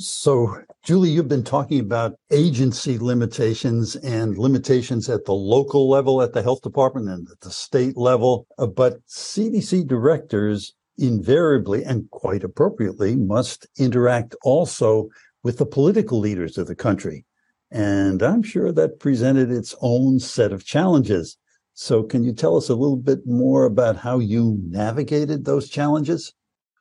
So, 0.00 0.62
Julie, 0.84 1.10
you've 1.10 1.26
been 1.26 1.42
talking 1.42 1.80
about 1.80 2.14
agency 2.30 2.98
limitations 2.98 3.96
and 3.96 4.38
limitations 4.38 5.08
at 5.08 5.24
the 5.24 5.34
local 5.34 5.90
level 5.90 6.22
at 6.22 6.34
the 6.34 6.42
health 6.42 6.62
department 6.62 7.08
and 7.08 7.28
at 7.28 7.40
the 7.40 7.50
state 7.50 7.96
level. 7.96 8.46
Uh, 8.58 8.68
but 8.68 9.04
CDC 9.08 9.88
directors 9.88 10.72
invariably 10.98 11.82
and 11.82 12.08
quite 12.12 12.44
appropriately 12.44 13.16
must 13.16 13.66
interact 13.76 14.36
also 14.44 15.08
with 15.42 15.58
the 15.58 15.66
political 15.66 16.20
leaders 16.20 16.58
of 16.58 16.68
the 16.68 16.76
country. 16.76 17.24
And 17.72 18.22
I'm 18.22 18.44
sure 18.44 18.70
that 18.70 19.00
presented 19.00 19.50
its 19.50 19.74
own 19.80 20.20
set 20.20 20.52
of 20.52 20.64
challenges. 20.64 21.36
So, 21.74 22.04
can 22.04 22.22
you 22.22 22.32
tell 22.32 22.56
us 22.56 22.68
a 22.68 22.76
little 22.76 22.96
bit 22.96 23.26
more 23.26 23.64
about 23.64 23.96
how 23.96 24.20
you 24.20 24.60
navigated 24.62 25.44
those 25.44 25.68
challenges? 25.68 26.34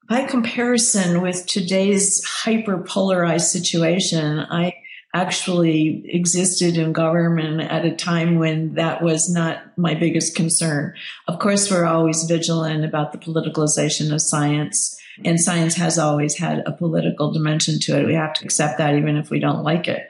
By 0.07 0.23
comparison 0.23 1.21
with 1.21 1.45
today's 1.45 2.23
hyper 2.23 2.77
polarized 2.77 3.47
situation, 3.47 4.39
I 4.39 4.75
actually 5.13 6.03
existed 6.05 6.77
in 6.77 6.93
government 6.93 7.61
at 7.61 7.85
a 7.85 7.95
time 7.95 8.37
when 8.37 8.75
that 8.75 9.01
was 9.01 9.29
not 9.29 9.77
my 9.77 9.95
biggest 9.95 10.35
concern. 10.35 10.93
Of 11.27 11.39
course, 11.39 11.69
we're 11.71 11.85
always 11.85 12.23
vigilant 12.23 12.85
about 12.85 13.11
the 13.11 13.17
politicalization 13.17 14.13
of 14.13 14.21
science, 14.21 14.97
and 15.25 15.39
science 15.39 15.75
has 15.75 15.97
always 15.97 16.37
had 16.37 16.63
a 16.65 16.71
political 16.71 17.31
dimension 17.31 17.79
to 17.81 17.99
it. 17.99 18.05
We 18.05 18.13
have 18.13 18.33
to 18.33 18.45
accept 18.45 18.77
that 18.77 18.95
even 18.95 19.17
if 19.17 19.29
we 19.29 19.39
don't 19.39 19.63
like 19.63 19.87
it. 19.87 20.03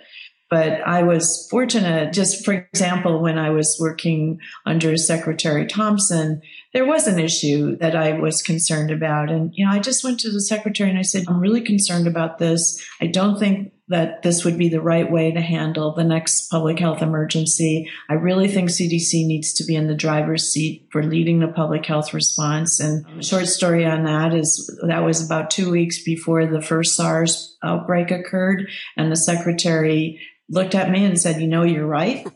But 0.50 0.82
I 0.82 1.04
was 1.04 1.48
fortunate, 1.52 2.14
just 2.14 2.46
for 2.46 2.54
example, 2.54 3.22
when 3.22 3.38
I 3.38 3.50
was 3.50 3.78
working 3.82 4.40
under 4.66 4.96
Secretary 4.96 5.68
Thompson, 5.68 6.42
there 6.78 6.86
was 6.86 7.08
an 7.08 7.18
issue 7.18 7.76
that 7.78 7.96
I 7.96 8.20
was 8.20 8.44
concerned 8.44 8.92
about. 8.92 9.32
And, 9.32 9.52
you 9.56 9.66
know, 9.66 9.72
I 9.72 9.80
just 9.80 10.04
went 10.04 10.20
to 10.20 10.32
the 10.32 10.40
secretary 10.40 10.92
and 10.92 11.00
I 11.00 11.02
said, 11.02 11.26
I'm 11.28 11.40
really 11.40 11.62
concerned 11.62 12.06
about 12.06 12.38
this. 12.38 12.80
I 13.02 13.08
don't 13.08 13.40
think 13.40 13.74
that 13.88 14.22
this 14.22 14.46
would 14.46 14.60
be 14.60 14.70
the 14.70 14.80
right 14.80 15.12
way 15.12 15.32
to 15.32 15.42
handle 15.42 15.96
the 15.96 16.04
next 16.04 16.52
public 16.52 16.78
health 16.78 17.02
emergency. 17.02 17.90
I 18.12 18.14
really 18.14 18.48
think 18.48 18.70
CDC 18.70 19.26
needs 19.26 19.54
to 19.54 19.64
be 19.64 19.76
in 19.76 19.88
the 19.88 19.96
driver's 19.96 20.52
seat 20.52 20.88
for 20.92 21.02
leading 21.02 21.40
the 21.40 21.48
public 21.48 21.84
health 21.84 22.14
response. 22.14 22.80
And 22.80 23.26
short 23.26 23.48
story 23.48 23.84
on 23.84 24.04
that 24.04 24.36
is 24.36 24.80
that 24.86 25.04
was 25.04 25.26
about 25.26 25.50
two 25.50 25.72
weeks 25.72 26.04
before 26.04 26.46
the 26.46 26.62
first 26.62 26.96
SARS 26.96 27.58
outbreak 27.64 28.12
occurred. 28.12 28.70
And 28.96 29.12
the 29.12 29.16
secretary 29.16 30.20
looked 30.48 30.76
at 30.76 30.92
me 30.92 31.06
and 31.06 31.20
said, 31.20 31.42
You 31.42 31.48
know, 31.48 31.64
you're 31.64 31.88
right. 31.88 32.28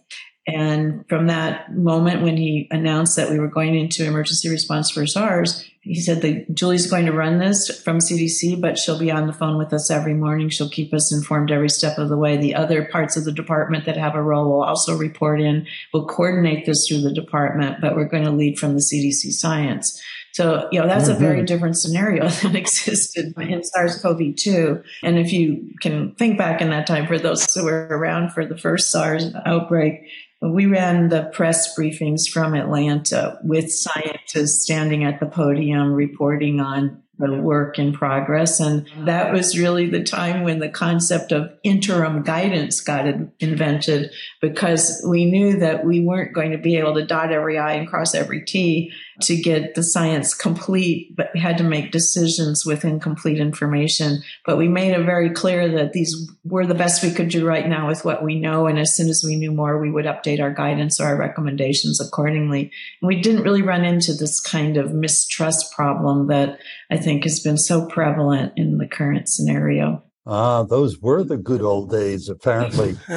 And 0.47 1.07
from 1.07 1.27
that 1.27 1.75
moment 1.75 2.23
when 2.23 2.35
he 2.35 2.67
announced 2.71 3.15
that 3.15 3.29
we 3.29 3.39
were 3.39 3.47
going 3.47 3.75
into 3.75 4.05
emergency 4.05 4.49
response 4.49 4.89
for 4.89 5.05
SARS, 5.05 5.63
he 5.81 5.99
said 5.99 6.21
that 6.21 6.53
Julie's 6.53 6.89
going 6.89 7.05
to 7.07 7.11
run 7.11 7.39
this 7.39 7.81
from 7.81 7.97
CDC, 7.97 8.59
but 8.61 8.77
she'll 8.77 8.99
be 8.99 9.11
on 9.11 9.27
the 9.27 9.33
phone 9.33 9.57
with 9.57 9.73
us 9.73 9.89
every 9.89 10.13
morning. 10.13 10.49
She'll 10.49 10.69
keep 10.69 10.93
us 10.93 11.11
informed 11.11 11.51
every 11.51 11.69
step 11.69 11.97
of 11.97 12.09
the 12.09 12.17
way. 12.17 12.37
The 12.37 12.55
other 12.55 12.85
parts 12.85 13.17
of 13.17 13.25
the 13.25 13.31
department 13.31 13.85
that 13.85 13.97
have 13.97 14.15
a 14.15 14.21
role 14.21 14.45
will 14.45 14.63
also 14.63 14.95
report 14.95 15.41
in. 15.41 15.65
We'll 15.91 16.05
coordinate 16.05 16.65
this 16.65 16.87
through 16.87 17.01
the 17.01 17.13
department, 17.13 17.81
but 17.81 17.95
we're 17.95 18.05
going 18.05 18.25
to 18.25 18.31
lead 18.31 18.59
from 18.59 18.73
the 18.73 18.79
CDC 18.79 19.31
science. 19.31 19.99
So, 20.33 20.69
you 20.71 20.79
know, 20.79 20.87
that's 20.87 21.09
mm-hmm. 21.09 21.15
a 21.15 21.19
very 21.19 21.37
mm-hmm. 21.37 21.45
different 21.45 21.77
scenario 21.77 22.27
than 22.43 22.55
existed 22.55 23.33
in 23.37 23.63
SARS-CoV-2. 23.63 24.83
And 25.03 25.17
if 25.17 25.33
you 25.33 25.73
can 25.81 26.15
think 26.15 26.37
back 26.37 26.61
in 26.61 26.69
that 26.69 26.87
time 26.87 27.07
for 27.07 27.17
those 27.17 27.51
who 27.53 27.65
were 27.65 27.87
around 27.89 28.33
for 28.33 28.45
the 28.45 28.57
first 28.57 28.91
SARS 28.91 29.33
outbreak, 29.45 30.03
we 30.41 30.65
ran 30.65 31.09
the 31.09 31.25
press 31.33 31.77
briefings 31.77 32.27
from 32.27 32.55
Atlanta 32.55 33.39
with 33.43 33.71
scientists 33.71 34.63
standing 34.63 35.03
at 35.03 35.19
the 35.19 35.27
podium 35.27 35.93
reporting 35.93 36.59
on 36.59 37.00
work 37.21 37.77
in 37.77 37.93
progress. 37.93 38.59
And 38.59 38.87
that 39.05 39.31
was 39.31 39.57
really 39.57 39.89
the 39.89 40.03
time 40.03 40.43
when 40.43 40.59
the 40.59 40.69
concept 40.69 41.31
of 41.31 41.51
interim 41.63 42.23
guidance 42.23 42.81
got 42.81 43.05
invented 43.39 44.11
because 44.41 45.05
we 45.07 45.25
knew 45.25 45.59
that 45.59 45.85
we 45.85 45.99
weren't 46.01 46.33
going 46.33 46.51
to 46.51 46.57
be 46.57 46.77
able 46.77 46.95
to 46.95 47.05
dot 47.05 47.31
every 47.31 47.57
I 47.57 47.73
and 47.73 47.87
cross 47.87 48.15
every 48.15 48.43
T 48.43 48.91
to 49.21 49.35
get 49.35 49.75
the 49.75 49.83
science 49.83 50.33
complete, 50.33 51.15
but 51.15 51.29
we 51.33 51.39
had 51.39 51.57
to 51.59 51.63
make 51.63 51.91
decisions 51.91 52.65
with 52.65 52.83
incomplete 52.83 53.39
information. 53.39 54.23
But 54.45 54.57
we 54.57 54.67
made 54.67 54.93
it 54.93 55.05
very 55.05 55.29
clear 55.29 55.69
that 55.69 55.93
these 55.93 56.29
were 56.43 56.65
the 56.65 56.73
best 56.73 57.03
we 57.03 57.11
could 57.11 57.29
do 57.29 57.45
right 57.45 57.67
now 57.67 57.87
with 57.87 58.03
what 58.03 58.23
we 58.23 58.39
know. 58.39 58.67
And 58.67 58.79
as 58.79 58.95
soon 58.95 59.09
as 59.09 59.23
we 59.23 59.35
knew 59.35 59.51
more, 59.51 59.79
we 59.79 59.91
would 59.91 60.05
update 60.05 60.41
our 60.41 60.53
guidance 60.53 60.99
or 60.99 61.05
our 61.05 61.17
recommendations 61.17 62.01
accordingly. 62.01 62.71
And 63.01 63.07
we 63.07 63.21
didn't 63.21 63.43
really 63.43 63.61
run 63.61 63.85
into 63.85 64.13
this 64.13 64.39
kind 64.39 64.77
of 64.77 64.93
mistrust 64.93 65.71
problem 65.71 66.27
that 66.27 66.59
I 66.89 66.97
think 66.97 67.10
has 67.19 67.39
been 67.39 67.57
so 67.57 67.85
prevalent 67.87 68.53
in 68.55 68.77
the 68.77 68.87
current 68.87 69.27
scenario. 69.27 70.03
Ah, 70.25 70.63
those 70.63 70.99
were 70.99 71.23
the 71.23 71.37
good 71.37 71.61
old 71.61 71.89
days, 71.89 72.29
apparently. 72.29 72.95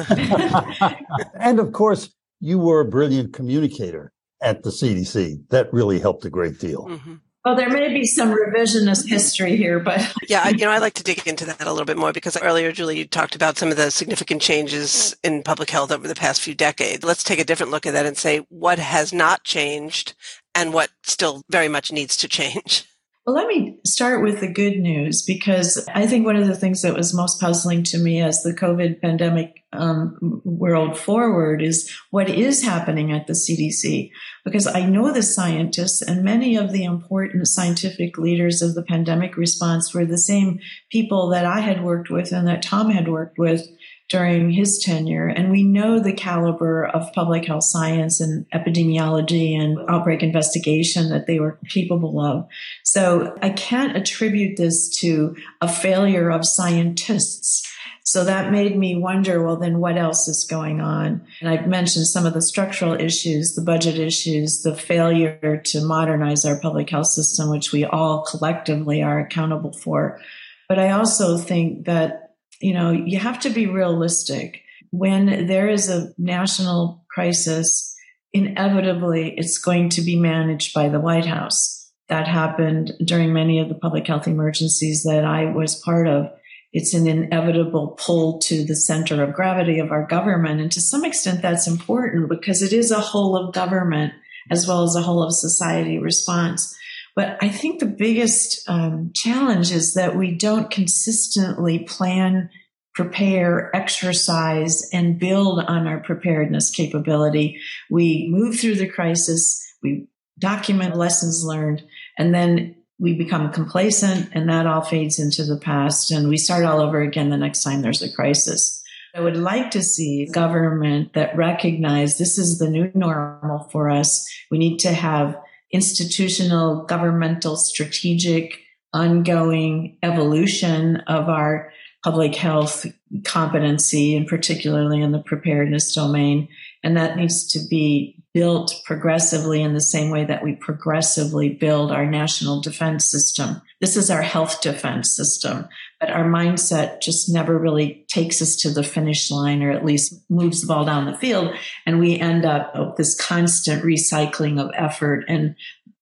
and 1.39 1.59
of 1.59 1.71
course, 1.71 2.09
you 2.39 2.59
were 2.59 2.81
a 2.81 2.85
brilliant 2.85 3.33
communicator 3.33 4.11
at 4.41 4.63
the 4.63 4.69
CDC. 4.69 5.47
That 5.49 5.71
really 5.71 5.99
helped 5.99 6.25
a 6.25 6.29
great 6.29 6.59
deal. 6.59 6.85
Mm-hmm. 6.87 7.15
Well, 7.45 7.55
there 7.55 7.69
may 7.69 7.93
be 7.93 8.05
some 8.05 8.33
revisionist 8.33 9.07
history 9.07 9.55
here, 9.55 9.79
but 9.79 10.11
yeah, 10.27 10.49
you 10.49 10.65
know, 10.65 10.71
I 10.71 10.79
like 10.79 10.95
to 10.95 11.03
dig 11.03 11.27
into 11.27 11.45
that 11.45 11.61
a 11.61 11.69
little 11.69 11.85
bit 11.85 11.95
more 11.95 12.11
because 12.11 12.35
earlier, 12.41 12.71
Julie, 12.71 12.97
you 12.97 13.05
talked 13.05 13.35
about 13.35 13.57
some 13.57 13.69
of 13.69 13.77
the 13.77 13.91
significant 13.91 14.41
changes 14.41 15.15
in 15.23 15.43
public 15.43 15.69
health 15.69 15.91
over 15.91 16.07
the 16.07 16.15
past 16.15 16.41
few 16.41 16.55
decades. 16.55 17.03
Let's 17.03 17.23
take 17.23 17.37
a 17.37 17.43
different 17.43 17.71
look 17.71 17.85
at 17.85 17.93
that 17.93 18.07
and 18.07 18.17
say 18.17 18.39
what 18.49 18.79
has 18.79 19.13
not 19.13 19.43
changed 19.43 20.15
and 20.55 20.73
what 20.73 20.89
still 21.03 21.43
very 21.51 21.67
much 21.67 21.91
needs 21.91 22.17
to 22.17 22.27
change. 22.27 22.85
Well, 23.25 23.35
let 23.35 23.47
me 23.47 23.79
start 23.83 24.21
with 24.21 24.39
the 24.39 24.51
good 24.51 24.77
news 24.77 25.23
because 25.23 25.83
I 25.91 26.05
think 26.05 26.27
one 26.27 26.35
of 26.35 26.45
the 26.45 26.55
things 26.55 26.83
that 26.83 26.93
was 26.93 27.11
most 27.11 27.41
puzzling 27.41 27.81
to 27.85 27.97
me 27.97 28.21
as 28.21 28.43
the 28.43 28.53
COVID 28.53 29.01
pandemic 29.01 29.63
um, 29.73 30.41
world 30.45 30.95
forward 30.95 31.63
is 31.63 31.91
what 32.11 32.29
is 32.29 32.61
happening 32.61 33.11
at 33.11 33.25
the 33.25 33.33
CDC. 33.33 34.11
Because 34.43 34.67
I 34.67 34.85
know 34.85 35.11
the 35.11 35.23
scientists 35.23 36.03
and 36.03 36.23
many 36.23 36.55
of 36.55 36.71
the 36.71 36.83
important 36.83 37.47
scientific 37.47 38.19
leaders 38.19 38.61
of 38.61 38.75
the 38.75 38.83
pandemic 38.83 39.37
response 39.37 39.91
were 39.91 40.05
the 40.05 40.19
same 40.19 40.59
people 40.91 41.29
that 41.29 41.45
I 41.45 41.61
had 41.61 41.83
worked 41.83 42.11
with 42.11 42.31
and 42.31 42.47
that 42.47 42.61
Tom 42.61 42.91
had 42.91 43.07
worked 43.07 43.39
with 43.39 43.67
during 44.09 44.51
his 44.51 44.79
tenure. 44.79 45.27
And 45.27 45.49
we 45.49 45.63
know 45.63 45.99
the 45.99 46.13
caliber 46.13 46.85
of 46.85 47.11
public 47.13 47.45
health 47.45 47.63
science 47.63 48.21
and 48.21 48.45
epidemiology 48.51 49.59
and 49.59 49.79
outbreak 49.89 50.21
investigation 50.21 51.09
that 51.09 51.25
they 51.25 51.39
were 51.39 51.57
capable 51.69 52.19
of. 52.19 52.47
So 52.83 53.35
I 53.41 53.49
can't 53.49 53.97
attribute 53.97 54.57
this 54.57 54.89
to 54.99 55.35
a 55.59 55.67
failure 55.67 56.29
of 56.29 56.45
scientists. 56.45 57.71
So 58.03 58.23
that 58.23 58.51
made 58.51 58.77
me 58.77 58.95
wonder, 58.95 59.43
well, 59.43 59.57
then 59.57 59.79
what 59.79 59.97
else 59.97 60.27
is 60.27 60.45
going 60.47 60.79
on? 60.79 61.25
And 61.41 61.49
I've 61.49 61.67
mentioned 61.67 62.05
some 62.05 62.27
of 62.27 62.35
the 62.35 62.41
structural 62.41 62.93
issues, 62.93 63.55
the 63.55 63.63
budget 63.63 63.97
issues, 63.97 64.61
the 64.61 64.75
failure 64.75 65.59
to 65.65 65.83
modernize 65.83 66.45
our 66.45 66.59
public 66.59 66.91
health 66.91 67.07
system, 67.07 67.49
which 67.49 67.71
we 67.71 67.83
all 67.83 68.23
collectively 68.23 69.01
are 69.01 69.19
accountable 69.19 69.73
for. 69.73 70.21
But 70.69 70.77
I 70.77 70.91
also 70.91 71.39
think 71.39 71.85
that 71.85 72.24
you 72.65 72.73
know, 72.73 72.89
you 72.89 73.19
have 73.19 73.39
to 73.41 73.51
be 73.51 73.67
realistic. 73.67 74.63
When 74.89 75.45
there 75.45 75.69
is 75.69 75.87
a 75.87 76.11
national 76.17 77.05
crisis, 77.13 77.95
inevitably 78.33 79.35
it's 79.37 79.59
going 79.59 79.89
to 79.89 80.01
be 80.01 80.15
managed 80.15 80.73
by 80.73 80.89
the 80.89 80.99
White 80.99 81.27
House. 81.27 81.91
That 82.09 82.27
happened 82.27 82.93
during 83.05 83.33
many 83.33 83.59
of 83.59 83.69
the 83.69 83.75
public 83.75 84.07
health 84.07 84.27
emergencies 84.27 85.03
that 85.03 85.23
I 85.23 85.45
was 85.45 85.75
part 85.75 86.07
of. 86.07 86.31
It's 86.73 86.95
an 86.95 87.05
inevitable 87.05 87.99
pull 87.99 88.39
to 88.39 88.65
the 88.65 88.75
center 88.75 89.23
of 89.23 89.35
gravity 89.35 89.77
of 89.77 89.91
our 89.91 90.07
government. 90.07 90.59
And 90.59 90.71
to 90.71 90.81
some 90.81 91.05
extent, 91.05 91.43
that's 91.43 91.67
important 91.67 92.29
because 92.29 92.63
it 92.63 92.73
is 92.73 92.89
a 92.89 92.99
whole 92.99 93.37
of 93.37 93.53
government 93.53 94.13
as 94.49 94.67
well 94.67 94.81
as 94.81 94.95
a 94.95 95.03
whole 95.03 95.21
of 95.21 95.35
society 95.35 95.99
response. 95.99 96.75
But 97.15 97.37
I 97.41 97.47
think 97.47 97.79
the 97.79 97.85
biggest 97.85 98.67
um, 98.67 99.11
challenge 99.13 99.71
is 99.71 99.93
that 99.93 100.17
we 100.17 100.35
don't 100.35 100.69
consistently 100.69 101.79
plan, 101.79 102.49
prepare, 102.93 103.73
exercise, 103.75 104.87
and 104.91 105.17
build 105.17 105.59
on 105.61 105.87
our 105.87 106.01
preparedness 106.01 106.69
capability. 106.69 107.59
We 107.89 108.27
move 108.29 108.59
through 108.59 108.75
the 108.75 108.89
crisis, 108.89 109.61
we 109.81 110.07
document 110.37 110.97
lessons 110.97 111.45
learned, 111.45 111.83
and 112.17 112.33
then 112.33 112.75
we 112.99 113.13
become 113.13 113.51
complacent, 113.51 114.29
and 114.33 114.49
that 114.49 114.67
all 114.67 114.81
fades 114.81 115.19
into 115.19 115.43
the 115.43 115.57
past, 115.57 116.11
and 116.11 116.27
we 116.27 116.37
start 116.37 116.65
all 116.65 116.81
over 116.81 117.01
again 117.01 117.29
the 117.29 117.37
next 117.37 117.63
time 117.63 117.81
there's 117.81 118.01
a 118.01 118.13
crisis. 118.13 118.81
I 119.13 119.21
would 119.21 119.37
like 119.37 119.71
to 119.71 119.81
see 119.81 120.25
government 120.25 121.13
that 121.13 121.37
recognize 121.37 122.17
this 122.17 122.37
is 122.37 122.59
the 122.59 122.69
new 122.69 122.91
normal 122.93 123.69
for 123.71 123.89
us. 123.89 124.29
We 124.51 124.57
need 124.57 124.79
to 124.79 124.91
have 124.91 125.37
institutional, 125.71 126.85
governmental, 126.85 127.55
strategic, 127.55 128.59
ongoing 128.93 129.97
evolution 130.03 130.97
of 131.07 131.27
our 131.27 131.71
public 132.03 132.35
health 132.35 132.85
competency, 133.23 134.15
and 134.15 134.27
particularly 134.27 135.01
in 135.01 135.11
the 135.11 135.23
preparedness 135.23 135.93
domain. 135.93 136.47
And 136.83 136.95
that 136.95 137.17
needs 137.17 137.47
to 137.53 137.59
be 137.67 138.23
built 138.33 138.75
progressively 138.85 139.61
in 139.63 139.73
the 139.73 139.81
same 139.81 140.11
way 140.11 140.23
that 140.25 140.43
we 140.43 140.55
progressively 140.55 141.49
build 141.49 141.91
our 141.91 142.05
national 142.05 142.61
defense 142.61 143.05
system. 143.05 143.61
This 143.85 143.97
is 143.97 144.09
our 144.09 144.23
health 144.23 144.61
defense 144.61 145.15
system, 145.15 145.69
but 145.99 146.09
our 146.09 146.25
mindset 146.25 147.01
just 147.01 147.31
never 147.31 147.55
really 147.55 148.03
takes 148.07 148.41
us 148.41 148.55
to 148.55 148.71
the 148.71 148.81
finish 148.81 149.29
line 149.29 149.61
or 149.61 149.69
at 149.69 149.85
least 149.85 150.23
moves 150.27 150.61
the 150.61 150.65
ball 150.65 150.85
down 150.85 151.05
the 151.05 151.15
field. 151.15 151.53
And 151.85 151.99
we 151.99 152.17
end 152.17 152.45
up 152.45 152.75
with 152.75 152.95
this 152.95 153.13
constant 153.13 153.83
recycling 153.83 154.59
of 154.59 154.71
effort 154.73 155.25
and 155.27 155.53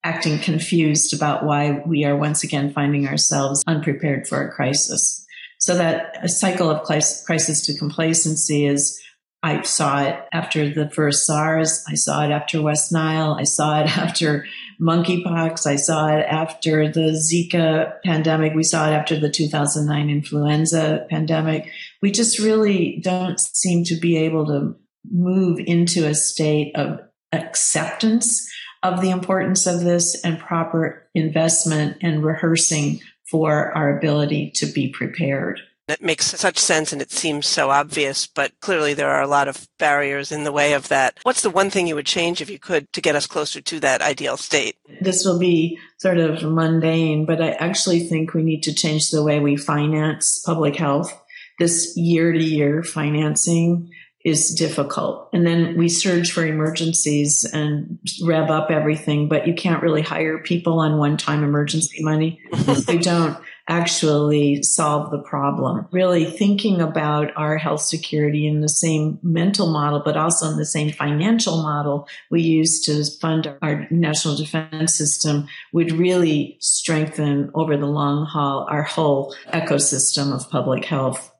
acting 0.01 0.39
confused 0.39 1.13
about 1.13 1.43
why 1.43 1.83
we 1.85 2.05
are 2.05 2.15
once 2.15 2.41
again 2.45 2.71
finding 2.71 3.05
ourselves 3.05 3.61
unprepared 3.67 4.29
for 4.29 4.41
a 4.41 4.49
crisis. 4.53 5.25
So 5.59 5.75
that 5.75 6.17
a 6.23 6.29
cycle 6.29 6.69
of 6.69 6.83
crisis 6.83 7.65
to 7.65 7.77
complacency 7.77 8.65
is 8.65 8.97
I 9.45 9.61
saw 9.63 10.03
it 10.03 10.23
after 10.31 10.69
the 10.69 10.89
first 10.89 11.25
SARS. 11.25 11.83
I 11.89 11.95
saw 11.95 12.23
it 12.23 12.31
after 12.31 12.61
West 12.61 12.93
Nile. 12.93 13.35
I 13.37 13.43
saw 13.43 13.81
it 13.81 13.87
after 13.97 14.45
monkeypox. 14.83 15.65
I 15.65 15.77
saw 15.77 16.07
it 16.07 16.25
after 16.29 16.91
the 16.91 17.11
Zika 17.11 18.01
pandemic. 18.03 18.53
We 18.53 18.63
saw 18.63 18.89
it 18.89 18.93
after 18.93 19.17
the 19.17 19.29
2009 19.29 20.09
influenza 20.09 21.05
pandemic. 21.09 21.71
We 22.01 22.11
just 22.11 22.39
really 22.39 22.99
don't 23.01 23.39
seem 23.39 23.85
to 23.85 23.95
be 23.95 24.17
able 24.17 24.45
to 24.47 24.75
move 25.09 25.59
into 25.65 26.05
a 26.05 26.13
state 26.13 26.75
of 26.75 26.99
acceptance 27.31 28.47
of 28.83 29.01
the 29.01 29.09
importance 29.09 29.65
of 29.65 29.81
this 29.81 30.21
and 30.23 30.37
proper 30.37 31.07
investment 31.15 31.97
and 32.01 32.23
rehearsing 32.23 32.99
for 33.29 33.75
our 33.75 33.97
ability 33.97 34.51
to 34.55 34.65
be 34.65 34.89
prepared. 34.89 35.61
It 35.93 36.01
makes 36.01 36.25
such 36.25 36.57
sense 36.57 36.91
and 36.91 37.01
it 37.01 37.11
seems 37.11 37.45
so 37.45 37.69
obvious, 37.69 38.25
but 38.25 38.59
clearly 38.61 38.95
there 38.95 39.11
are 39.11 39.21
a 39.21 39.27
lot 39.27 39.47
of 39.47 39.67
barriers 39.77 40.31
in 40.31 40.43
the 40.43 40.51
way 40.51 40.73
of 40.73 40.87
that. 40.87 41.19
What's 41.21 41.41
the 41.41 41.51
one 41.51 41.69
thing 41.69 41.85
you 41.85 41.93
would 41.95 42.07
change 42.07 42.41
if 42.41 42.49
you 42.49 42.57
could 42.57 42.91
to 42.93 43.01
get 43.01 43.15
us 43.15 43.27
closer 43.27 43.61
to 43.61 43.79
that 43.81 44.01
ideal 44.01 44.35
state? 44.35 44.75
This 45.01 45.23
will 45.23 45.37
be 45.37 45.77
sort 45.99 46.17
of 46.17 46.41
mundane, 46.41 47.25
but 47.25 47.41
I 47.41 47.51
actually 47.51 47.99
think 48.01 48.33
we 48.33 48.41
need 48.41 48.63
to 48.63 48.73
change 48.73 49.11
the 49.11 49.23
way 49.23 49.39
we 49.39 49.55
finance 49.55 50.41
public 50.43 50.75
health. 50.75 51.15
This 51.59 51.93
year 51.95 52.33
to 52.33 52.43
year 52.43 52.81
financing 52.81 53.91
is 54.25 54.55
difficult. 54.55 55.29
And 55.33 55.45
then 55.45 55.77
we 55.77 55.89
surge 55.89 56.31
for 56.31 56.45
emergencies 56.45 57.45
and 57.53 57.99
rev 58.25 58.49
up 58.49 58.71
everything, 58.71 59.27
but 59.27 59.47
you 59.47 59.53
can't 59.53 59.83
really 59.83 60.01
hire 60.01 60.39
people 60.39 60.79
on 60.79 60.97
one 60.97 61.17
time 61.17 61.43
emergency 61.43 62.01
money. 62.01 62.39
If 62.53 62.85
they 62.85 62.97
don't 62.97 63.37
actually 63.67 64.61
solve 64.61 65.11
the 65.11 65.21
problem. 65.21 65.87
Really 65.91 66.25
thinking 66.25 66.81
about 66.81 67.31
our 67.35 67.57
health 67.57 67.81
security 67.81 68.45
in 68.47 68.61
the 68.61 68.69
same 68.69 69.19
mental 69.23 69.71
model, 69.71 70.01
but 70.03 70.17
also 70.17 70.49
in 70.49 70.57
the 70.57 70.65
same 70.65 70.91
financial 70.91 71.61
model 71.61 72.07
we 72.29 72.41
use 72.41 72.81
to 72.81 73.03
fund 73.19 73.55
our 73.61 73.87
national 73.89 74.35
defense 74.35 74.97
system 74.97 75.47
would 75.71 75.91
really 75.93 76.57
strengthen 76.59 77.51
over 77.53 77.77
the 77.77 77.85
long 77.85 78.25
haul 78.25 78.67
our 78.69 78.83
whole 78.83 79.35
ecosystem 79.53 80.33
of 80.33 80.49
public 80.49 80.85
health. 80.85 81.31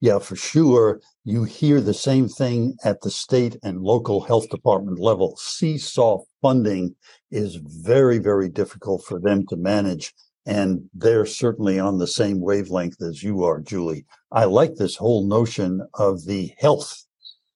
Yeah, 0.00 0.18
for 0.18 0.36
sure. 0.36 1.00
You 1.24 1.44
hear 1.44 1.82
the 1.82 1.92
same 1.92 2.26
thing 2.28 2.76
at 2.82 3.02
the 3.02 3.10
state 3.10 3.56
and 3.62 3.82
local 3.82 4.22
health 4.22 4.48
department 4.48 4.98
level. 4.98 5.36
Seesaw 5.36 6.20
funding 6.40 6.96
is 7.30 7.56
very, 7.56 8.16
very 8.16 8.48
difficult 8.48 9.04
for 9.04 9.20
them 9.20 9.44
to 9.48 9.56
manage. 9.56 10.14
And 10.50 10.90
they're 10.92 11.26
certainly 11.26 11.78
on 11.78 11.98
the 11.98 12.08
same 12.08 12.40
wavelength 12.40 13.00
as 13.00 13.22
you 13.22 13.44
are, 13.44 13.60
Julie. 13.60 14.04
I 14.32 14.46
like 14.46 14.74
this 14.74 14.96
whole 14.96 15.24
notion 15.24 15.86
of 15.94 16.26
the 16.26 16.52
health 16.58 17.04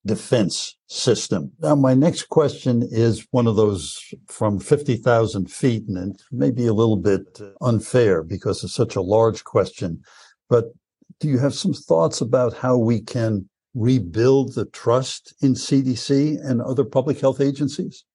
defense 0.05 0.77
system. 0.87 1.51
Now, 1.59 1.75
my 1.75 1.93
next 1.93 2.29
question 2.29 2.87
is 2.89 3.27
one 3.31 3.47
of 3.47 3.57
those 3.57 3.99
from 4.27 4.59
50,000 4.59 5.51
feet, 5.51 5.83
and 5.89 6.15
it 6.15 6.21
may 6.31 6.51
be 6.51 6.67
a 6.67 6.73
little 6.73 6.95
bit 6.95 7.39
unfair 7.59 8.23
because 8.23 8.63
it's 8.63 8.73
such 8.73 8.95
a 8.95 9.01
large 9.01 9.43
question. 9.43 10.01
But 10.49 10.65
do 11.19 11.27
you 11.27 11.39
have 11.39 11.53
some 11.53 11.73
thoughts 11.73 12.21
about 12.21 12.53
how 12.53 12.77
we 12.77 13.01
can 13.01 13.49
rebuild 13.73 14.55
the 14.55 14.65
trust 14.67 15.33
in 15.41 15.53
CDC 15.53 16.39
and 16.41 16.61
other 16.61 16.85
public 16.85 17.19
health 17.19 17.41
agencies? 17.41 18.05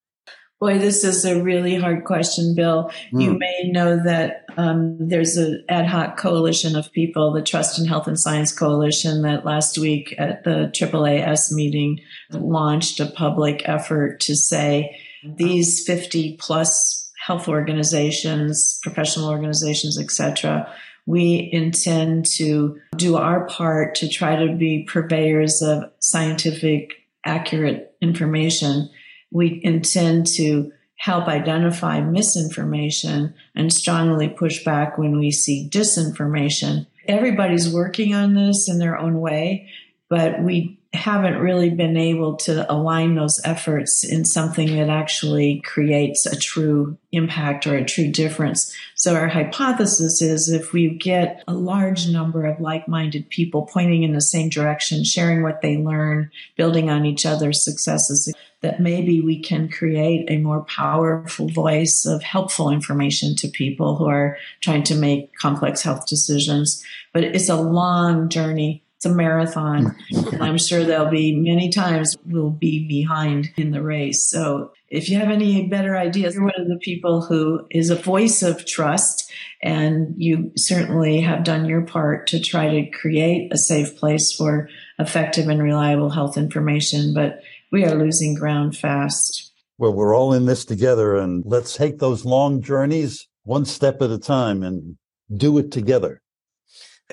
Boy, 0.61 0.79
this 0.79 1.05
is 1.05 1.25
a 1.25 1.43
really 1.43 1.77
hard 1.77 2.05
question, 2.05 2.55
Bill. 2.55 2.91
Mm. 3.15 3.23
You 3.23 3.33
hmm. 3.33 3.39
may 3.39 3.71
know 3.73 4.03
that 4.05 4.45
um, 4.57 5.09
there's 5.09 5.37
an 5.37 5.65
ad 5.69 5.87
hoc 5.87 6.17
coalition 6.17 6.77
of 6.77 6.93
people, 6.93 7.33
the 7.33 7.43
Trust 7.43 7.79
in 7.79 7.87
Health 7.87 8.07
and 8.07 8.19
Science 8.19 8.53
Coalition, 8.53 9.23
that 9.23 9.45
last 9.45 9.79
week 9.79 10.15
at 10.19 10.45
the 10.45 10.71
AAAS 10.73 11.53
meeting 11.53 12.01
launched 12.31 13.01
a 13.01 13.07
public 13.07 13.63
effort 13.67 14.21
to 14.21 14.37
say 14.37 14.99
these 15.25 15.85
50 15.85 16.37
plus 16.39 17.11
health 17.27 17.49
organizations, 17.49 18.79
professional 18.83 19.29
organizations, 19.29 19.99
etc., 19.99 20.73
we 21.07 21.49
intend 21.53 22.27
to 22.27 22.79
do 22.97 23.17
our 23.17 23.47
part 23.47 23.95
to 23.97 24.09
try 24.09 24.37
to 24.37 24.55
be 24.55 24.85
purveyors 24.89 25.63
of 25.63 25.91
scientific, 25.99 26.95
accurate 27.25 27.95
information 28.01 28.89
we 29.31 29.61
intend 29.63 30.27
to 30.27 30.73
help 31.01 31.29
identify 31.29 31.99
misinformation 31.99 33.33
and 33.55 33.73
strongly 33.73 34.29
push 34.29 34.63
back 34.65 34.99
when 34.99 35.19
we 35.19 35.31
see 35.31 35.67
disinformation. 35.67 36.87
Everybody's 37.09 37.73
working 37.73 38.15
on 38.15 38.35
this 38.35 38.69
in 38.69 38.79
their 38.79 38.99
own 38.99 39.19
way, 39.19 39.67
but 40.11 40.43
we 40.43 40.79
haven't 40.93 41.39
really 41.39 41.71
been 41.71 41.97
able 41.97 42.35
to 42.35 42.71
align 42.71 43.15
those 43.15 43.41
efforts 43.45 44.03
in 44.03 44.25
something 44.25 44.75
that 44.77 44.89
actually 44.89 45.61
creates 45.61 46.27
a 46.27 46.37
true 46.37 46.99
impact 47.13 47.65
or 47.67 47.77
a 47.77 47.85
true 47.85 48.11
difference. 48.11 48.75
So 48.97 49.15
our 49.15 49.29
hypothesis 49.29 50.21
is 50.21 50.49
if 50.49 50.73
we 50.73 50.97
get 50.97 51.45
a 51.47 51.55
large 51.55 52.09
number 52.09 52.45
of 52.45 52.61
like-minded 52.61 53.31
people 53.31 53.69
pointing 53.73 54.03
in 54.03 54.15
the 54.15 54.21
same 54.21 54.49
direction, 54.49 55.05
sharing 55.05 55.43
what 55.43 55.63
they 55.63 55.77
learn, 55.77 56.33
building 56.57 56.91
on 56.91 57.07
each 57.07 57.25
other's 57.25 57.65
successes, 57.65 58.33
that 58.61 58.81
maybe 58.81 59.21
we 59.21 59.41
can 59.41 59.69
create 59.69 60.29
a 60.29 60.39
more 60.39 60.65
powerful 60.65 61.49
voice 61.49 62.05
of 62.05 62.23
helpful 62.23 62.69
information 62.69 63.37
to 63.37 63.49
people 63.49 63.95
who 63.97 64.07
are 64.07 64.37
trying 64.61 64.83
to 64.83 64.97
make 64.97 65.35
complex 65.37 65.83
health 65.83 66.09
decisions. 66.09 66.85
But 67.13 67.23
it's 67.23 67.49
a 67.49 67.57
long 67.57 68.29
journey 68.29 68.83
it's 69.01 69.07
a 69.07 69.15
marathon. 69.15 69.97
and 70.11 70.43
I'm 70.43 70.59
sure 70.59 70.85
there'll 70.85 71.11
be 71.11 71.35
many 71.35 71.71
times 71.71 72.19
we'll 72.27 72.51
be 72.51 72.87
behind 72.87 73.49
in 73.57 73.71
the 73.71 73.83
race. 73.83 74.29
So 74.29 74.73
if 74.89 75.09
you 75.09 75.19
have 75.19 75.31
any 75.31 75.67
better 75.69 75.97
ideas, 75.97 76.35
you're 76.35 76.45
one 76.45 76.61
of 76.61 76.69
the 76.69 76.79
people 76.83 77.23
who 77.23 77.67
is 77.71 77.89
a 77.89 77.97
voice 77.97 78.43
of 78.43 78.67
trust 78.67 79.33
and 79.63 80.13
you 80.19 80.53
certainly 80.55 81.23
have 81.23 81.45
done 81.45 81.65
your 81.65 81.81
part 81.81 82.27
to 82.27 82.41
try 82.41 82.69
to 82.69 82.91
create 82.91 83.51
a 83.51 83.57
safe 83.57 83.97
place 83.97 84.35
for 84.35 84.69
effective 84.99 85.49
and 85.49 85.63
reliable 85.63 86.11
health 86.11 86.37
information. 86.37 87.15
But 87.15 87.41
we 87.73 87.87
are 87.87 87.95
losing 87.95 88.35
ground 88.35 88.77
fast. 88.77 89.51
Well, 89.79 89.95
we're 89.95 90.15
all 90.15 90.35
in 90.35 90.45
this 90.45 90.67
together 90.67 91.17
and 91.17 91.43
let's 91.47 91.75
take 91.75 92.01
those 92.01 92.27
long 92.27 92.61
journeys 92.61 93.29
one 93.45 93.65
step 93.65 94.03
at 94.03 94.11
a 94.11 94.19
time 94.19 94.63
and 94.63 94.99
do 95.35 95.57
it 95.57 95.73
together. 95.73 96.21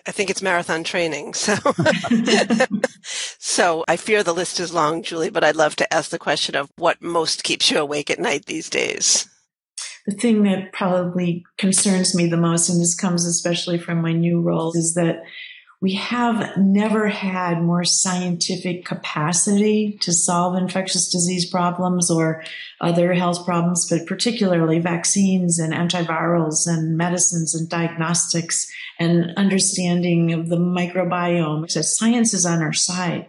I 0.05 0.11
think 0.11 0.29
it's 0.29 0.41
marathon 0.41 0.83
training. 0.83 1.33
So, 1.33 1.55
so 3.39 3.85
I 3.87 3.95
fear 3.97 4.23
the 4.23 4.33
list 4.33 4.59
is 4.59 4.73
long, 4.73 5.03
Julie, 5.03 5.29
but 5.29 5.43
I'd 5.43 5.55
love 5.55 5.75
to 5.77 5.93
ask 5.93 6.11
the 6.11 6.19
question 6.19 6.55
of 6.55 6.71
what 6.77 7.01
most 7.01 7.43
keeps 7.43 7.71
you 7.71 7.79
awake 7.79 8.09
at 8.09 8.19
night 8.19 8.45
these 8.45 8.69
days. 8.69 9.29
The 10.05 10.15
thing 10.15 10.43
that 10.43 10.71
probably 10.71 11.45
concerns 11.57 12.15
me 12.15 12.27
the 12.27 12.37
most, 12.37 12.69
and 12.69 12.79
this 12.79 12.95
comes 12.95 13.25
especially 13.25 13.77
from 13.77 14.01
my 14.01 14.13
new 14.13 14.41
role, 14.41 14.71
is 14.73 14.93
that 14.93 15.23
we 15.79 15.93
have 15.93 16.57
never 16.57 17.07
had 17.07 17.61
more 17.61 17.83
scientific 17.83 18.83
capacity 18.83 19.97
to 20.01 20.11
solve 20.11 20.55
infectious 20.55 21.11
disease 21.11 21.47
problems 21.47 22.09
or 22.09 22.43
other 22.81 23.13
health 23.13 23.45
problems, 23.45 23.87
but 23.87 24.07
particularly 24.07 24.79
vaccines 24.79 25.59
and 25.59 25.73
antivirals 25.73 26.65
and 26.65 26.97
medicines 26.97 27.53
and 27.53 27.69
diagnostics 27.69 28.71
and 28.97 29.35
understanding 29.37 30.33
of 30.33 30.49
the 30.49 30.57
microbiome. 30.57 31.69
So 31.69 31.81
science 31.81 32.33
is 32.33 32.45
on 32.45 32.63
our 32.63 32.73
side. 32.73 33.27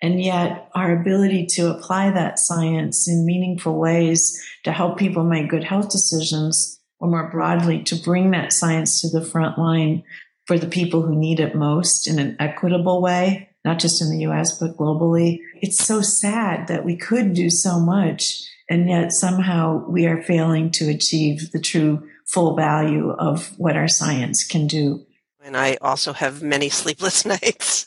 And 0.00 0.20
yet 0.20 0.70
our 0.74 0.98
ability 0.98 1.46
to 1.52 1.70
apply 1.70 2.10
that 2.10 2.38
science 2.38 3.06
in 3.06 3.26
meaningful 3.26 3.78
ways 3.78 4.42
to 4.64 4.72
help 4.72 4.98
people 4.98 5.24
make 5.24 5.50
good 5.50 5.62
health 5.62 5.90
decisions 5.90 6.80
or 6.98 7.08
more 7.08 7.30
broadly 7.30 7.82
to 7.84 7.96
bring 7.96 8.30
that 8.30 8.52
science 8.52 9.02
to 9.02 9.10
the 9.10 9.24
front 9.24 9.58
line 9.58 10.02
for 10.46 10.58
the 10.58 10.66
people 10.66 11.02
who 11.02 11.14
need 11.14 11.40
it 11.40 11.54
most 11.54 12.08
in 12.08 12.18
an 12.18 12.36
equitable 12.38 13.00
way, 13.00 13.50
not 13.64 13.78
just 13.78 14.00
in 14.02 14.10
the 14.10 14.26
US, 14.26 14.58
but 14.58 14.76
globally. 14.76 15.40
It's 15.60 15.78
so 15.78 16.00
sad 16.00 16.68
that 16.68 16.84
we 16.84 16.96
could 16.96 17.34
do 17.34 17.50
so 17.50 17.78
much 17.78 18.48
and 18.72 18.88
yet 18.88 19.12
somehow 19.12 19.84
we 19.86 20.06
are 20.06 20.22
failing 20.22 20.70
to 20.70 20.88
achieve 20.88 21.52
the 21.52 21.60
true 21.60 22.08
full 22.24 22.56
value 22.56 23.10
of 23.10 23.52
what 23.58 23.76
our 23.76 23.86
science 23.86 24.44
can 24.44 24.66
do. 24.66 25.04
And 25.44 25.56
I 25.56 25.76
also 25.82 26.14
have 26.14 26.42
many 26.42 26.70
sleepless 26.70 27.26
nights. 27.26 27.86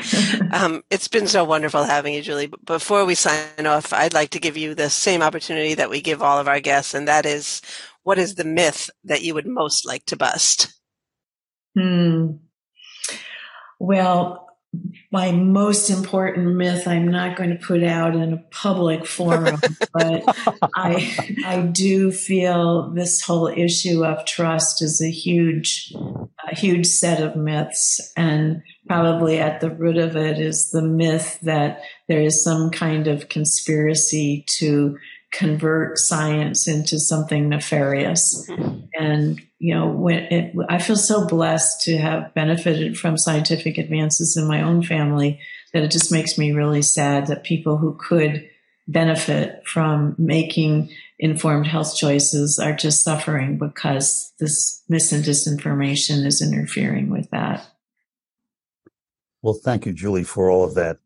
um, 0.52 0.84
it's 0.90 1.08
been 1.08 1.26
so 1.26 1.44
wonderful 1.44 1.84
having 1.84 2.12
you, 2.12 2.20
Julie. 2.20 2.48
But 2.48 2.66
before 2.66 3.06
we 3.06 3.14
sign 3.14 3.66
off, 3.66 3.94
I'd 3.94 4.12
like 4.12 4.30
to 4.30 4.40
give 4.40 4.58
you 4.58 4.74
the 4.74 4.90
same 4.90 5.22
opportunity 5.22 5.72
that 5.74 5.88
we 5.88 6.02
give 6.02 6.20
all 6.20 6.38
of 6.38 6.48
our 6.48 6.60
guests, 6.60 6.92
and 6.92 7.08
that 7.08 7.24
is 7.24 7.62
what 8.02 8.18
is 8.18 8.34
the 8.34 8.44
myth 8.44 8.90
that 9.04 9.22
you 9.22 9.32
would 9.32 9.46
most 9.46 9.86
like 9.86 10.04
to 10.06 10.16
bust? 10.16 10.75
Hmm. 11.76 12.36
Well, 13.78 14.46
my 15.12 15.32
most 15.32 15.90
important 15.90 16.56
myth 16.56 16.86
I'm 16.86 17.08
not 17.08 17.36
going 17.36 17.50
to 17.50 17.56
put 17.56 17.82
out 17.82 18.14
in 18.14 18.32
a 18.32 18.42
public 18.50 19.06
forum, 19.06 19.60
but 19.92 20.24
I 20.74 21.34
I 21.44 21.60
do 21.60 22.10
feel 22.12 22.90
this 22.90 23.22
whole 23.22 23.48
issue 23.48 24.04
of 24.04 24.24
trust 24.26 24.82
is 24.82 25.00
a 25.00 25.10
huge 25.10 25.92
a 25.94 26.54
huge 26.54 26.86
set 26.86 27.22
of 27.22 27.36
myths 27.36 28.12
and 28.16 28.62
probably 28.86 29.38
at 29.38 29.60
the 29.60 29.70
root 29.70 29.96
of 29.96 30.16
it 30.16 30.38
is 30.38 30.70
the 30.70 30.82
myth 30.82 31.38
that 31.42 31.80
there 32.08 32.20
is 32.20 32.42
some 32.42 32.70
kind 32.70 33.08
of 33.08 33.28
conspiracy 33.28 34.44
to 34.58 34.96
convert 35.36 35.98
science 35.98 36.66
into 36.66 36.98
something 36.98 37.48
nefarious. 37.48 38.48
Mm-hmm. 38.48 38.86
And, 38.98 39.42
you 39.58 39.74
know, 39.74 39.88
when 39.88 40.18
it, 40.18 40.54
I 40.68 40.78
feel 40.78 40.96
so 40.96 41.26
blessed 41.26 41.82
to 41.82 41.98
have 41.98 42.32
benefited 42.34 42.98
from 42.98 43.18
scientific 43.18 43.76
advances 43.76 44.36
in 44.36 44.46
my 44.46 44.62
own 44.62 44.82
family 44.82 45.40
that 45.72 45.82
it 45.82 45.90
just 45.90 46.10
makes 46.10 46.38
me 46.38 46.52
really 46.52 46.82
sad 46.82 47.26
that 47.26 47.44
people 47.44 47.76
who 47.76 47.98
could 48.00 48.48
benefit 48.88 49.66
from 49.66 50.14
making 50.16 50.90
informed 51.18 51.66
health 51.66 51.96
choices 51.96 52.58
are 52.58 52.74
just 52.74 53.02
suffering 53.02 53.58
because 53.58 54.32
this 54.38 54.82
mis 54.88 55.12
and 55.12 55.24
disinformation 55.24 56.24
is 56.24 56.40
interfering 56.40 57.10
with 57.10 57.28
that. 57.30 57.66
Well, 59.42 59.54
thank 59.54 59.86
you, 59.86 59.92
Julie, 59.92 60.24
for 60.24 60.50
all 60.50 60.64
of 60.64 60.74
that. 60.74 60.98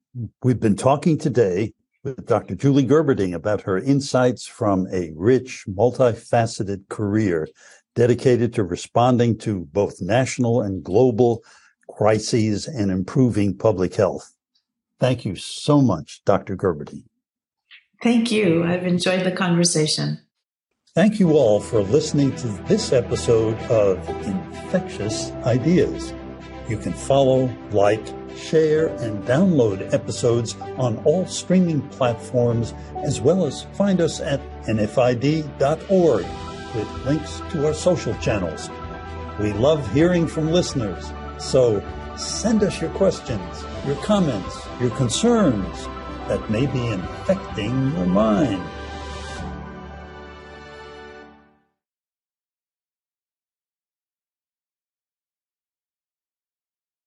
We've 0.43 0.61
been 0.61 0.77
talking 0.77 1.19
today 1.19 1.75
with 2.03 2.27
Dr. 2.27 2.55
Julie 2.55 2.87
Gerberding 2.87 3.35
about 3.35 3.63
her 3.63 3.79
insights 3.79 4.47
from 4.47 4.87
a 4.93 5.13
rich, 5.15 5.65
multifaceted 5.69 6.89
career 6.89 7.49
dedicated 7.95 8.55
to 8.55 8.65
responding 8.65 9.37
to 9.39 9.67
both 9.73 10.01
national 10.01 10.63
and 10.63 10.83
global 10.83 11.43
crises 11.89 12.67
and 12.67 12.91
improving 12.91 13.57
public 13.57 13.95
health. 13.95 14.33
Thank 14.99 15.25
you 15.25 15.35
so 15.35 15.81
much, 15.81 16.23
Dr. 16.25 16.57
Gerberding. 16.57 17.05
Thank 18.03 18.31
you. 18.31 18.65
I've 18.65 18.87
enjoyed 18.87 19.25
the 19.25 19.33
conversation. 19.33 20.21
Thank 20.95 21.21
you 21.21 21.33
all 21.33 21.61
for 21.61 21.83
listening 21.83 22.35
to 22.37 22.49
this 22.67 22.93
episode 22.93 23.57
of 23.71 24.09
Infectious 24.27 25.31
Ideas. 25.45 26.13
You 26.71 26.79
can 26.79 26.93
follow, 26.93 27.53
like, 27.73 28.01
share, 28.37 28.87
and 28.99 29.25
download 29.25 29.93
episodes 29.93 30.57
on 30.79 30.99
all 30.99 31.27
streaming 31.27 31.83
platforms, 31.89 32.75
as 33.05 33.21
well 33.21 33.45
as 33.45 33.65
find 33.73 34.01
us 34.01 34.21
at 34.21 34.41
nfid.org 34.67 36.25
with 36.77 37.05
links 37.05 37.43
to 37.51 37.67
our 37.67 37.75
social 37.75 38.15
channels. 38.19 38.71
We 39.41 39.53
love 39.53 39.93
hearing 39.93 40.29
from 40.29 40.53
listeners, 40.53 41.13
so 41.39 41.83
send 42.17 42.63
us 42.63 42.81
your 42.81 42.91
questions, 42.91 43.65
your 43.85 43.97
comments, 43.97 44.57
your 44.81 44.91
concerns 44.91 45.87
that 46.29 46.51
may 46.51 46.67
be 46.67 46.87
infecting 46.87 47.91
your 47.97 48.07
mind. 48.07 48.63